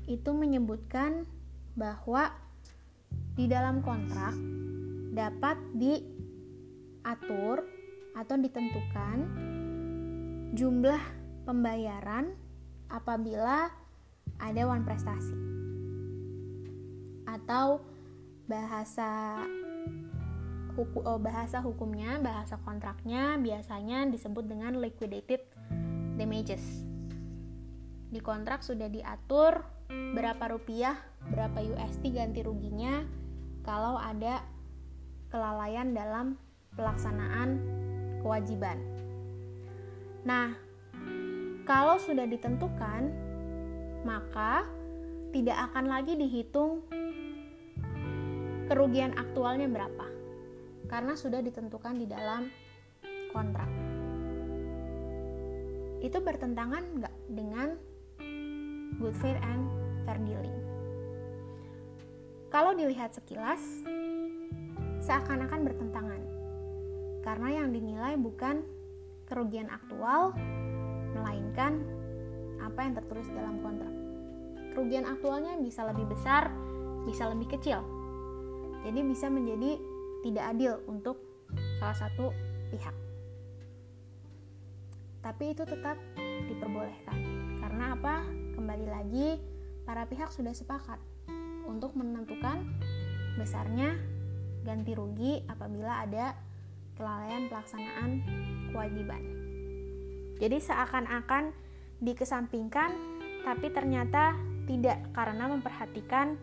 itu 0.07 0.31
menyebutkan 0.31 1.27
bahwa 1.75 2.31
di 3.35 3.51
dalam 3.51 3.83
kontrak 3.83 4.39
dapat 5.11 5.59
diatur 5.75 7.67
atau 8.15 8.39
ditentukan 8.39 9.17
jumlah 10.55 11.03
pembayaran 11.43 12.39
apabila 12.87 13.67
ada 14.39 14.63
wan 14.63 14.87
prestasi. 14.87 15.35
Atau 17.27 17.83
bahasa 18.47 19.43
hukum 20.79 21.03
oh, 21.03 21.19
bahasa 21.19 21.59
hukumnya 21.59 22.23
bahasa 22.23 22.55
kontraknya 22.63 23.35
biasanya 23.43 24.07
disebut 24.07 24.47
dengan 24.47 24.79
liquidated 24.79 25.43
damages 26.15 26.87
di 28.15 28.23
kontrak 28.23 28.63
sudah 28.63 28.87
diatur 28.87 29.67
berapa 29.91 30.55
rupiah 30.55 30.95
berapa 31.35 31.59
USD 31.75 32.15
ganti 32.15 32.47
ruginya 32.47 33.03
kalau 33.67 33.99
ada 33.99 34.47
kelalaian 35.29 35.93
dalam 35.93 36.41
pelaksanaan 36.73 37.61
kewajiban. 38.25 38.81
Nah, 40.25 40.57
kalau 41.69 42.01
sudah 42.01 42.25
ditentukan, 42.25 43.13
maka 44.09 44.65
tidak 45.35 45.59
akan 45.71 45.85
lagi 45.91 46.17
dihitung 46.17 46.81
kerugian 48.73 49.17
aktualnya 49.17 49.69
berapa, 49.69 50.07
karena 50.89 51.15
sudah 51.15 51.45
ditentukan 51.45 51.95
di 52.01 52.07
dalam 52.09 52.49
kontrak. 53.31 53.69
Itu 56.01 56.25
bertentangan 56.25 56.83
nggak 56.99 57.15
dengan 57.29 57.69
good 58.99 59.15
faith 59.21 59.39
and 59.45 59.69
fair 60.09 60.19
dealing? 60.25 60.57
Kalau 62.49 62.73
dilihat 62.73 63.13
sekilas, 63.13 63.61
seakan-akan 65.05 65.61
bertentangan. 65.69 66.23
Karena 67.21 67.61
yang 67.61 67.69
dinilai 67.77 68.17
bukan 68.17 68.65
kerugian 69.29 69.69
aktual, 69.69 70.33
melainkan 71.13 71.85
apa 72.65 72.81
yang 72.81 72.97
tertulis 72.97 73.29
dalam 73.37 73.61
kontrak. 73.61 73.93
Kerugian 74.73 75.05
aktualnya 75.05 75.61
bisa 75.61 75.85
lebih 75.93 76.09
besar, 76.09 76.49
bisa 77.05 77.29
lebih 77.29 77.53
kecil. 77.53 77.85
Jadi 78.87 79.01
bisa 79.05 79.27
menjadi 79.29 79.77
tidak 80.23 80.45
adil 80.55 80.83
untuk 80.91 81.19
salah 81.79 81.97
satu 81.97 82.35
pihak. 82.75 82.97
Tapi 85.23 85.45
itu 85.53 85.63
tetap 85.67 85.99
diperbolehkan. 86.47 87.19
Karena 87.59 87.95
apa? 87.95 88.23
Kembali 88.55 88.87
lagi, 88.87 89.39
para 89.85 90.05
pihak 90.07 90.31
sudah 90.31 90.55
sepakat 90.55 90.99
untuk 91.69 91.95
menentukan 91.95 92.65
besarnya 93.39 93.95
ganti 94.67 94.93
rugi 94.97 95.45
apabila 95.47 96.05
ada 96.05 96.35
kelalaian 96.99 97.47
pelaksanaan 97.47 98.11
kewajiban. 98.75 99.23
Jadi 100.39 100.59
seakan-akan 100.59 101.51
dikesampingkan 102.03 102.91
tapi 103.47 103.71
ternyata 103.71 104.35
tidak 104.69 105.01
karena 105.17 105.49
memperhatikan 105.49 106.37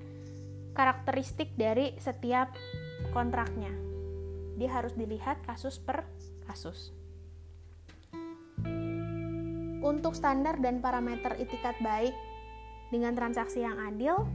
karakteristik 0.75 1.53
dari 1.55 1.95
setiap 2.01 2.51
kontraknya. 3.11 3.71
Dia 4.55 4.69
harus 4.71 4.95
dilihat 4.95 5.43
kasus 5.43 5.81
per 5.81 6.07
kasus. 6.47 6.95
Untuk 9.85 10.17
standar 10.17 10.57
dan 10.57 10.81
parameter 10.81 11.37
itikat 11.37 11.77
baik 11.83 12.15
dengan 12.89 13.13
transaksi 13.13 13.61
yang 13.61 13.77
adil, 13.77 14.25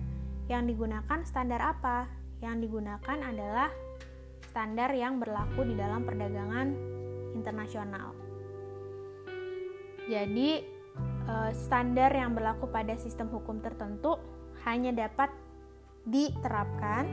yang 0.47 0.67
digunakan 0.67 1.27
standar 1.27 1.59
apa? 1.59 2.21
yang 2.41 2.57
digunakan 2.57 3.19
adalah 3.21 3.69
standar 4.49 4.91
yang 4.97 5.21
berlaku 5.21 5.63
di 5.69 5.77
dalam 5.77 6.03
perdagangan 6.09 6.69
internasional. 7.37 8.17
Jadi, 10.09 10.65
uh, 11.29 11.53
standar 11.55 12.11
yang 12.11 12.35
berlaku 12.35 12.67
pada 12.67 12.97
sistem 12.99 13.31
hukum 13.31 13.63
tertentu 13.63 14.19
hanya 14.67 14.91
dapat 14.91 15.31
diterapkan 16.09 17.07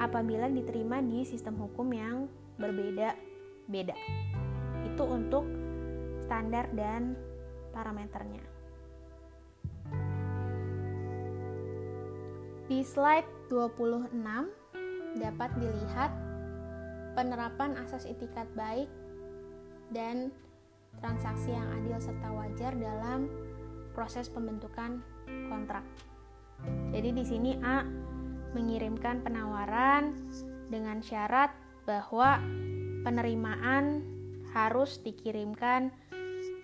apabila 0.00 0.48
diterima 0.48 1.04
di 1.04 1.28
sistem 1.28 1.60
hukum 1.60 1.92
yang 1.92 2.24
berbeda-beda. 2.56 3.94
Itu 4.88 5.04
untuk 5.04 5.44
standar 6.24 6.72
dan 6.72 7.14
parameternya. 7.76 8.40
Di 12.70 12.80
slide 12.86 13.26
26 13.52 14.14
dapat 15.20 15.50
dilihat 15.58 16.10
penerapan 17.18 17.74
asas 17.82 18.06
itikat 18.06 18.46
baik 18.54 18.86
dan 19.90 20.30
transaksi 21.02 21.50
yang 21.50 21.66
adil 21.82 21.98
serta 21.98 22.30
wajar 22.30 22.72
dalam 22.78 23.26
proses 23.90 24.30
pembentukan 24.30 25.02
kontrak. 25.50 25.82
Jadi 26.94 27.10
di 27.10 27.24
sini 27.26 27.58
A 27.58 27.82
mengirimkan 28.52 29.22
penawaran 29.22 30.14
dengan 30.70 31.02
syarat 31.02 31.50
bahwa 31.84 32.38
penerimaan 33.02 34.04
harus 34.54 34.98
dikirimkan 35.02 35.90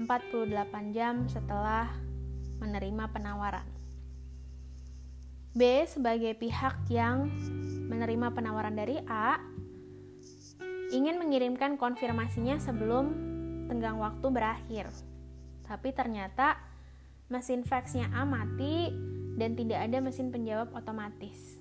48 0.02 0.96
jam 0.96 1.24
setelah 1.26 1.88
menerima 2.60 3.04
penawaran. 3.10 3.66
B 5.56 5.88
sebagai 5.88 6.36
pihak 6.36 6.84
yang 6.92 7.32
menerima 7.88 8.28
penawaran 8.36 8.76
dari 8.76 9.00
A 9.08 9.40
ingin 10.92 11.16
mengirimkan 11.16 11.80
konfirmasinya 11.80 12.60
sebelum 12.60 13.08
tenggang 13.66 13.96
waktu 13.96 14.26
berakhir. 14.28 14.86
Tapi 15.64 15.90
ternyata 15.96 16.60
mesin 17.32 17.66
faxnya 17.66 18.12
A 18.12 18.22
mati 18.28 18.92
dan 19.40 19.56
tidak 19.58 19.80
ada 19.88 19.98
mesin 20.04 20.28
penjawab 20.28 20.70
otomatis. 20.76 21.55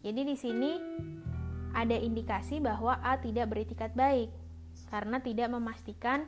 Jadi 0.00 0.20
di 0.24 0.36
sini 0.36 0.72
ada 1.76 1.94
indikasi 1.94 2.58
bahwa 2.58 2.98
A 3.04 3.20
tidak 3.20 3.52
beritikat 3.52 3.94
baik 3.94 4.32
karena 4.90 5.22
tidak 5.22 5.48
memastikan 5.52 6.26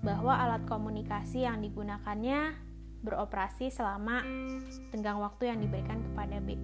bahwa 0.00 0.32
alat 0.34 0.64
komunikasi 0.66 1.44
yang 1.44 1.60
digunakannya 1.60 2.56
beroperasi 3.00 3.72
selama 3.72 4.24
tenggang 4.92 5.20
waktu 5.20 5.52
yang 5.52 5.58
diberikan 5.60 6.00
kepada 6.04 6.40
B. 6.40 6.56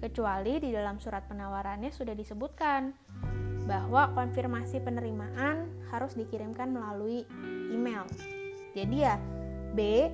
Kecuali 0.00 0.60
di 0.60 0.68
dalam 0.68 1.00
surat 1.00 1.24
penawarannya 1.24 1.88
sudah 1.88 2.12
disebutkan 2.12 2.92
bahwa 3.64 4.12
konfirmasi 4.12 4.84
penerimaan 4.84 5.88
harus 5.88 6.12
dikirimkan 6.12 6.68
melalui 6.68 7.24
email. 7.72 8.04
Jadi 8.76 8.96
ya 9.00 9.16
B 9.72 10.08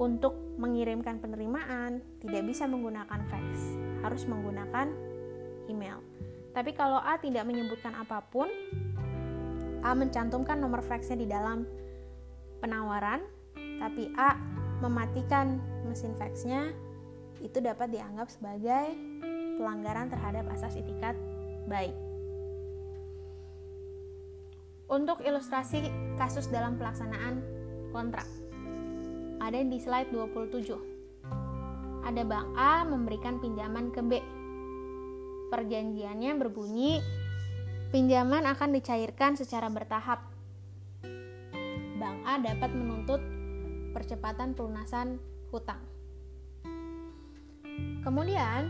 untuk 0.00 0.56
mengirimkan 0.56 1.20
penerimaan 1.20 2.00
tidak 2.24 2.42
bisa 2.48 2.64
menggunakan 2.64 3.20
fax, 3.28 3.76
harus 4.04 4.28
menggunakan 4.28 4.92
email. 5.72 6.04
Tapi 6.52 6.76
kalau 6.76 7.00
A 7.00 7.16
tidak 7.16 7.48
menyebutkan 7.48 7.96
apa 7.96 8.20
pun, 8.28 8.52
A 9.80 9.96
mencantumkan 9.96 10.60
nomor 10.60 10.84
faxnya 10.84 11.16
di 11.16 11.26
dalam 11.26 11.64
penawaran 12.60 13.24
tapi 13.78 14.08
A 14.16 14.38
mematikan 14.80 15.58
mesin 15.86 16.14
faxnya, 16.16 16.72
itu 17.42 17.60
dapat 17.60 17.92
dianggap 17.92 18.30
sebagai 18.30 18.96
pelanggaran 19.60 20.08
terhadap 20.08 20.44
asas 20.54 20.78
itikat 20.78 21.12
baik. 21.68 21.94
Untuk 24.84 25.24
ilustrasi 25.24 25.88
kasus 26.20 26.48
dalam 26.52 26.76
pelaksanaan 26.76 27.40
kontrak, 27.90 28.28
ada 29.40 29.58
di 29.64 29.78
slide 29.80 30.12
27. 30.12 30.93
Ada 32.04 32.20
Bank 32.20 32.52
A 32.52 32.84
memberikan 32.84 33.40
pinjaman 33.40 33.88
ke 33.88 34.04
B. 34.04 34.20
Perjanjiannya 35.48 36.36
berbunyi, 36.36 37.00
pinjaman 37.88 38.44
akan 38.44 38.76
dicairkan 38.76 39.40
secara 39.40 39.72
bertahap. 39.72 40.20
Bank 41.96 42.18
A 42.28 42.36
dapat 42.44 42.76
menuntut 42.76 43.24
percepatan 43.96 44.52
pelunasan 44.52 45.16
hutang. 45.48 45.80
Kemudian, 48.04 48.68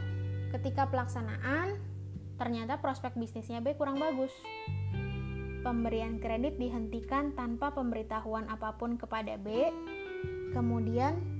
ketika 0.55 0.87
pelaksanaan, 0.87 1.75
ternyata 2.39 2.79
prospek 2.79 3.19
bisnisnya 3.19 3.59
B 3.59 3.75
kurang 3.75 3.99
bagus. 3.99 4.31
Pemberian 5.67 6.23
kredit 6.23 6.55
dihentikan 6.61 7.35
tanpa 7.35 7.75
pemberitahuan 7.75 8.47
apa 8.47 8.79
pun 8.79 8.95
kepada 8.95 9.35
B. 9.43 9.75
Kemudian, 10.55 11.34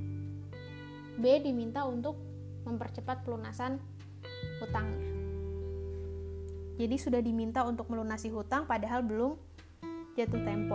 B 1.21 1.41
diminta 1.43 1.87
untuk 1.87 2.19
mempercepat 2.65 3.23
pelunasan 3.23 3.79
hutangnya. 4.59 5.11
Jadi 6.75 6.97
sudah 6.99 7.23
diminta 7.23 7.63
untuk 7.63 7.87
melunasi 7.87 8.35
hutang 8.35 8.67
padahal 8.67 9.07
belum 9.07 9.39
jatuh 10.19 10.43
tempo 10.43 10.75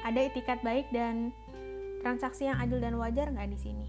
ada 0.00 0.26
itikat 0.26 0.64
baik 0.64 0.88
dan 0.90 1.32
transaksi 2.00 2.48
yang 2.48 2.56
adil 2.58 2.80
dan 2.80 2.96
wajar 2.96 3.28
nggak 3.28 3.52
di 3.52 3.58
sini? 3.60 3.88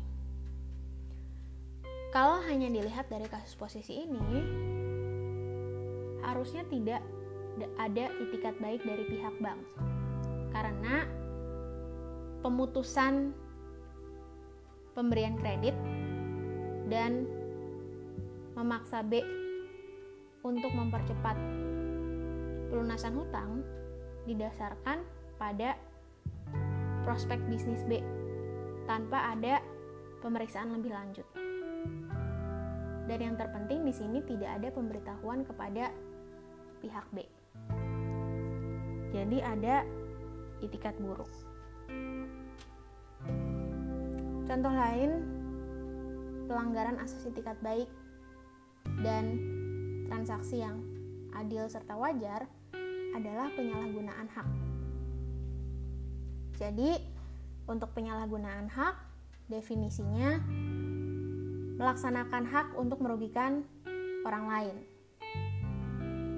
Kalau 2.12 2.44
hanya 2.44 2.68
dilihat 2.68 3.08
dari 3.08 3.24
kasus 3.32 3.56
posisi 3.56 4.04
ini, 4.04 4.44
harusnya 6.20 6.68
tidak 6.68 7.00
ada 7.80 8.12
itikat 8.20 8.56
baik 8.60 8.84
dari 8.84 9.08
pihak 9.08 9.36
bank. 9.40 9.60
Karena 10.52 11.08
pemutusan 12.44 13.32
pemberian 14.94 15.40
kredit 15.40 15.76
dan 16.92 17.24
memaksa 18.56 19.02
B 19.06 19.24
untuk 20.42 20.74
mempercepat 20.74 21.38
pelunasan 22.72 23.16
hutang 23.16 23.64
didasarkan 24.28 25.04
pada 25.40 25.80
prospek 27.04 27.40
bisnis 27.50 27.82
B 27.88 28.02
tanpa 28.86 29.34
ada 29.34 29.64
pemeriksaan 30.22 30.76
lebih 30.78 30.94
lanjut. 30.94 31.28
Dan 33.10 33.18
yang 33.20 33.36
terpenting 33.36 33.84
di 33.84 33.92
sini 33.92 34.22
tidak 34.24 34.62
ada 34.62 34.70
pemberitahuan 34.72 35.44
kepada 35.44 35.90
pihak 36.80 37.06
B. 37.12 37.26
Jadi 39.12 39.38
ada 39.44 39.84
itikat 40.64 40.96
buruk. 41.02 41.51
Contoh 44.52 44.76
lain, 44.76 45.12
pelanggaran 46.52 47.00
asas 47.00 47.24
itikat 47.24 47.56
baik 47.64 47.88
dan 49.00 49.40
transaksi 50.12 50.60
yang 50.60 50.76
adil 51.32 51.72
serta 51.72 51.96
wajar 51.96 52.52
adalah 53.16 53.48
penyalahgunaan 53.56 54.28
hak. 54.28 54.48
Jadi, 56.60 57.00
untuk 57.64 57.96
penyalahgunaan 57.96 58.68
hak, 58.68 59.00
definisinya 59.48 60.44
melaksanakan 61.80 62.44
hak 62.44 62.76
untuk 62.76 63.00
merugikan 63.00 63.64
orang 64.28 64.46
lain. 64.52 64.76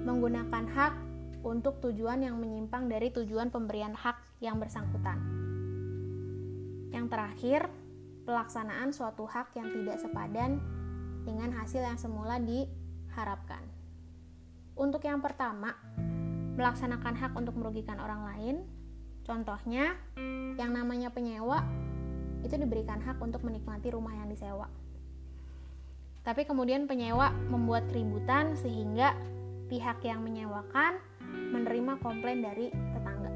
Menggunakan 0.06 0.64
hak 0.70 0.94
untuk 1.42 1.82
tujuan 1.82 2.22
yang 2.22 2.38
menyimpang 2.38 2.86
dari 2.86 3.10
tujuan 3.10 3.50
pemberian 3.50 3.98
hak 3.98 4.38
yang 4.38 4.62
bersangkutan. 4.62 5.18
Yang 6.94 7.06
terakhir, 7.10 7.62
pelaksanaan 8.24 8.92
suatu 8.92 9.28
hak 9.28 9.56
yang 9.56 9.68
tidak 9.70 10.00
sepadan 10.00 10.60
dengan 11.24 11.52
hasil 11.52 11.80
yang 11.80 11.96
semula 11.96 12.40
diharapkan. 12.40 13.64
Untuk 14.74 15.04
yang 15.06 15.22
pertama, 15.22 15.76
melaksanakan 16.58 17.14
hak 17.14 17.32
untuk 17.38 17.54
merugikan 17.56 18.02
orang 18.02 18.26
lain 18.26 18.56
Contohnya, 19.24 19.96
yang 20.60 20.76
namanya 20.76 21.08
penyewa 21.08 21.64
itu 22.44 22.60
diberikan 22.60 23.00
hak 23.00 23.16
untuk 23.24 23.40
menikmati 23.40 23.88
rumah 23.88 24.12
yang 24.12 24.28
disewa. 24.28 24.68
Tapi 26.20 26.44
kemudian 26.44 26.84
penyewa 26.84 27.32
membuat 27.48 27.88
keributan 27.88 28.52
sehingga 28.60 29.16
pihak 29.72 30.04
yang 30.04 30.20
menyewakan 30.20 31.00
menerima 31.24 32.04
komplain 32.04 32.44
dari 32.44 32.68
tetangga. 32.68 33.32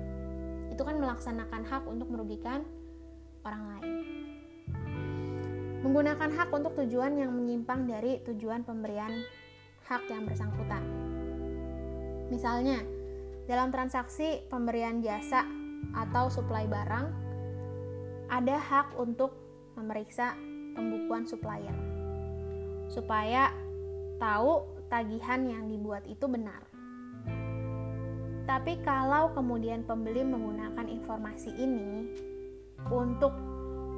Itu 0.68 0.84
kan 0.84 1.00
melaksanakan 1.00 1.62
hak 1.64 1.84
untuk 1.88 2.12
merugikan 2.12 2.68
orang 3.48 3.64
lain. 3.72 3.92
Menggunakan 5.86 6.30
hak 6.34 6.50
untuk 6.50 6.74
tujuan 6.74 7.14
yang 7.14 7.30
menyimpang 7.30 7.86
dari 7.86 8.18
tujuan 8.26 8.66
pemberian 8.66 9.14
hak 9.86 10.04
yang 10.10 10.26
bersangkutan. 10.26 10.82
Misalnya, 12.28 12.82
dalam 13.48 13.72
transaksi 13.72 14.44
pemberian 14.52 15.00
jasa 15.00 15.46
atau 15.94 16.28
supply 16.28 16.68
barang, 16.68 17.06
ada 18.28 18.56
hak 18.60 18.98
untuk 19.00 19.32
memeriksa 19.78 20.36
pembukuan 20.76 21.24
supplier 21.24 21.72
supaya 22.92 23.52
tahu 24.18 24.66
tagihan 24.92 25.44
yang 25.46 25.64
dibuat 25.70 26.04
itu 26.04 26.28
benar. 26.28 26.64
Tetapi 28.44 28.80
kalau 28.80 29.32
kemudian 29.36 29.84
pembeli 29.84 30.24
menggunakan 30.24 30.88
informasi 30.88 31.52
ini 31.56 32.08
untuk 32.88 33.32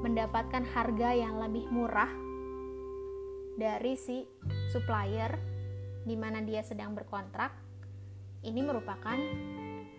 mendapatkan 0.01 0.64
harga 0.72 1.12
yang 1.12 1.36
lebih 1.36 1.68
murah 1.68 2.09
dari 3.61 3.92
si 4.01 4.24
supplier 4.72 5.36
di 6.09 6.16
mana 6.16 6.40
dia 6.40 6.64
sedang 6.64 6.96
berkontrak, 6.96 7.53
ini 8.48 8.64
merupakan 8.64 9.18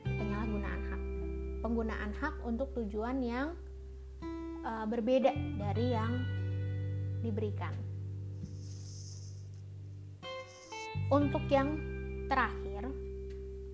penyalahgunaan 0.02 0.82
hak. 0.90 1.02
Penggunaan 1.62 2.12
hak 2.18 2.36
untuk 2.42 2.74
tujuan 2.74 3.22
yang 3.22 3.54
uh, 4.66 4.86
berbeda 4.90 5.30
dari 5.62 5.94
yang 5.94 6.12
diberikan. 7.22 7.74
Untuk 11.14 11.46
yang 11.54 11.78
terakhir, 12.26 12.90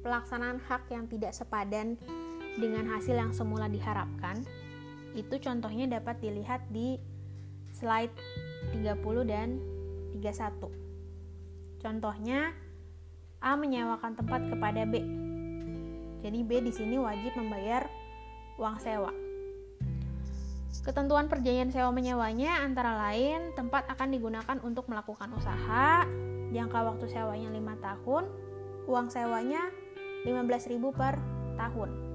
pelaksanaan 0.03 0.59
hak 0.67 0.89
yang 0.91 1.07
tidak 1.07 1.31
sepadan 1.31 1.95
dengan 2.57 2.89
hasil 2.91 3.15
yang 3.15 3.31
semula 3.31 3.71
diharapkan, 3.71 4.41
itu 5.17 5.35
contohnya 5.41 5.89
dapat 5.99 6.21
dilihat 6.21 6.61
di 6.69 7.01
slide 7.73 8.13
30 8.73 9.25
dan 9.25 9.57
31. 10.17 11.81
Contohnya, 11.81 12.53
A 13.37 13.53
menyewakan 13.53 14.17
tempat 14.17 14.49
kepada 14.49 14.81
B. 14.89 14.97
Jadi 16.25 16.39
B 16.41 16.51
di 16.65 16.73
sini 16.73 16.97
wajib 16.97 17.37
membayar 17.37 17.85
uang 18.57 18.77
sewa. 18.81 19.13
Ketentuan 20.81 21.29
perjanjian 21.29 21.69
sewa 21.69 21.93
menyewanya 21.93 22.63
antara 22.63 22.95
lain 23.07 23.53
tempat 23.53 23.85
akan 23.91 24.09
digunakan 24.09 24.57
untuk 24.65 24.89
melakukan 24.89 25.29
usaha, 25.35 26.07
jangka 26.49 26.79
waktu 26.79 27.05
sewanya 27.11 27.49
5 27.53 27.85
tahun, 27.85 28.23
uang 28.87 29.07
sewanya 29.11 29.67
15.000 30.25 30.79
per 30.95 31.19
tahun. 31.59 32.06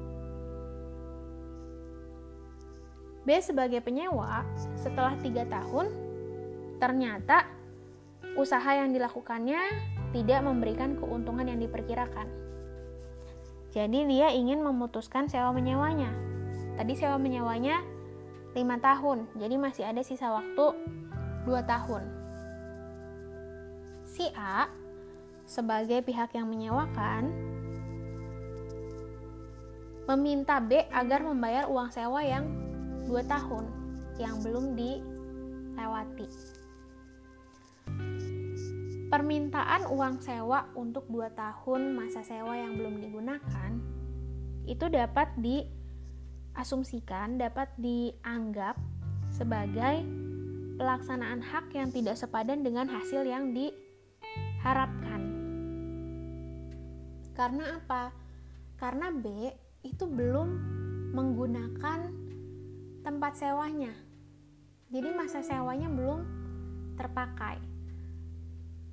B 3.22 3.38
sebagai 3.38 3.78
penyewa, 3.78 4.42
setelah 4.74 5.14
3 5.14 5.46
tahun, 5.46 5.86
ternyata 6.82 7.46
usaha 8.34 8.66
yang 8.74 8.90
dilakukannya 8.90 9.60
tidak 10.10 10.40
memberikan 10.42 10.98
keuntungan 10.98 11.46
yang 11.46 11.62
diperkirakan. 11.62 12.26
Jadi 13.72 14.04
dia 14.10 14.28
ingin 14.34 14.60
memutuskan 14.60 15.30
sewa 15.30 15.54
menyewanya. 15.54 16.12
Tadi 16.76 16.92
sewa 16.98 17.16
menyewanya 17.16 17.80
5 18.52 18.58
tahun, 18.82 19.18
jadi 19.38 19.54
masih 19.56 19.84
ada 19.86 20.02
sisa 20.04 20.28
waktu 20.28 20.66
2 21.46 21.62
tahun. 21.64 22.02
Si 24.04 24.28
A 24.36 24.68
sebagai 25.48 26.04
pihak 26.04 26.36
yang 26.36 26.52
menyewakan 26.52 27.32
meminta 30.04 30.60
B 30.60 30.84
agar 30.92 31.24
membayar 31.24 31.64
uang 31.70 31.88
sewa 31.88 32.20
yang 32.20 32.61
2 33.12 33.20
tahun 33.28 33.68
yang 34.16 34.40
belum 34.40 34.72
dilewati. 34.72 36.24
Permintaan 39.12 39.92
uang 39.92 40.24
sewa 40.24 40.72
untuk 40.72 41.04
2 41.12 41.28
tahun 41.36 41.92
masa 41.92 42.24
sewa 42.24 42.56
yang 42.56 42.80
belum 42.80 43.04
digunakan 43.04 43.76
itu 44.64 44.88
dapat 44.88 45.28
diasumsikan, 45.36 47.36
dapat 47.36 47.68
dianggap 47.76 48.80
sebagai 49.28 50.08
pelaksanaan 50.80 51.44
hak 51.44 51.68
yang 51.76 51.92
tidak 51.92 52.16
sepadan 52.16 52.64
dengan 52.64 52.88
hasil 52.88 53.28
yang 53.28 53.52
diharapkan. 53.52 55.20
Karena 57.36 57.76
apa? 57.76 58.08
Karena 58.80 59.12
B 59.12 59.52
itu 59.84 60.08
belum 60.08 60.48
menggunakan 61.12 62.21
tempat 63.02 63.34
sewanya. 63.34 63.90
Jadi 64.88 65.08
masa 65.14 65.42
sewanya 65.42 65.90
belum 65.90 66.20
terpakai. 66.94 67.58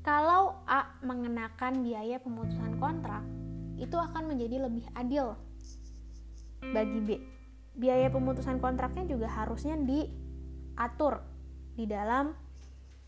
Kalau 0.02 0.66
A 0.66 0.98
mengenakan 1.06 1.86
biaya 1.86 2.18
pemutusan 2.18 2.82
kontrak, 2.82 3.22
itu 3.78 3.96
akan 3.96 4.34
menjadi 4.34 4.66
lebih 4.66 4.86
adil 4.98 5.38
bagi 6.74 7.00
B. 7.00 7.10
Biaya 7.80 8.12
pemutusan 8.12 8.60
kontraknya 8.60 9.08
juga 9.08 9.30
harusnya 9.30 9.78
diatur 9.80 11.24
di 11.78 11.86
dalam 11.88 12.36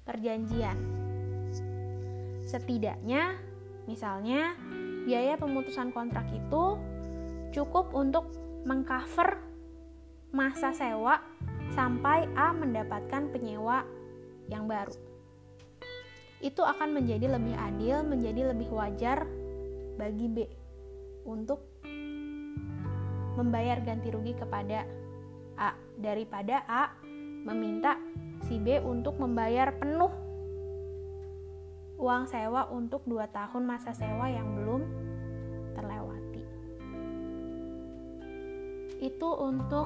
perjanjian. 0.07 0.77
Setidaknya, 2.47 3.35
misalnya, 3.87 4.55
biaya 5.07 5.39
pemutusan 5.39 5.95
kontrak 5.95 6.27
itu 6.31 6.79
cukup 7.51 7.91
untuk 7.91 8.31
mengcover 8.63 9.50
masa 10.31 10.71
sewa 10.71 11.19
sampai 11.75 12.27
A 12.35 12.51
mendapatkan 12.55 13.31
penyewa 13.31 13.83
yang 14.47 14.67
baru 14.67 15.11
itu 16.41 16.61
akan 16.65 16.97
menjadi 16.97 17.37
lebih 17.37 17.53
adil, 17.53 18.01
menjadi 18.01 18.41
lebih 18.51 18.69
wajar 18.73 19.29
bagi 19.95 20.25
B 20.25 20.37
untuk 21.29 21.61
membayar 23.37 23.77
ganti 23.85 24.09
rugi 24.09 24.33
kepada 24.33 24.83
A 25.55 25.77
daripada 26.01 26.65
A 26.65 26.83
meminta 27.45 28.01
si 28.49 28.57
B 28.57 28.81
untuk 28.81 29.21
membayar 29.21 29.69
penuh 29.77 30.09
uang 32.01 32.25
sewa 32.25 32.65
untuk 32.73 33.05
2 33.05 33.21
tahun 33.29 33.63
masa 33.69 33.93
sewa 33.93 34.25
yang 34.25 34.57
belum 34.57 34.81
terlewati. 35.77 36.43
Itu 38.97 39.29
untuk 39.37 39.85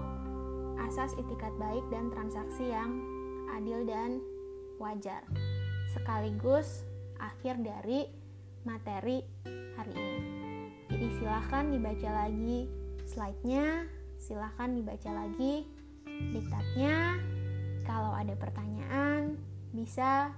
asas 0.84 1.16
itikat 1.16 1.54
baik 1.58 1.84
dan 1.94 2.12
transaksi 2.12 2.68
yang 2.70 3.00
adil 3.56 3.88
dan 3.88 4.20
wajar 4.78 5.24
sekaligus 5.96 6.84
akhir 7.20 7.56
dari 7.64 8.10
materi 8.68 9.24
hari 9.80 9.94
ini. 9.96 10.22
Jadi 10.92 11.08
silahkan 11.20 11.66
dibaca 11.72 12.10
lagi 12.26 12.68
slide-nya, 13.08 13.88
silahkan 14.20 14.76
dibaca 14.76 15.12
lagi 15.14 15.66
diktatnya. 16.06 17.20
Kalau 17.86 18.12
ada 18.18 18.34
pertanyaan 18.34 19.38
bisa 19.72 20.34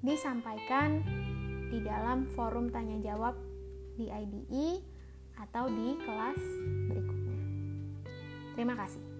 disampaikan 0.00 1.02
di 1.66 1.82
dalam 1.82 2.28
forum 2.38 2.70
tanya 2.70 3.02
jawab 3.02 3.34
di 3.98 4.06
IDE 4.06 4.78
atau 5.36 5.66
di 5.66 5.98
kelas 5.98 6.42
berikutnya. 6.88 7.38
Terima 8.54 8.78
kasih. 8.78 9.15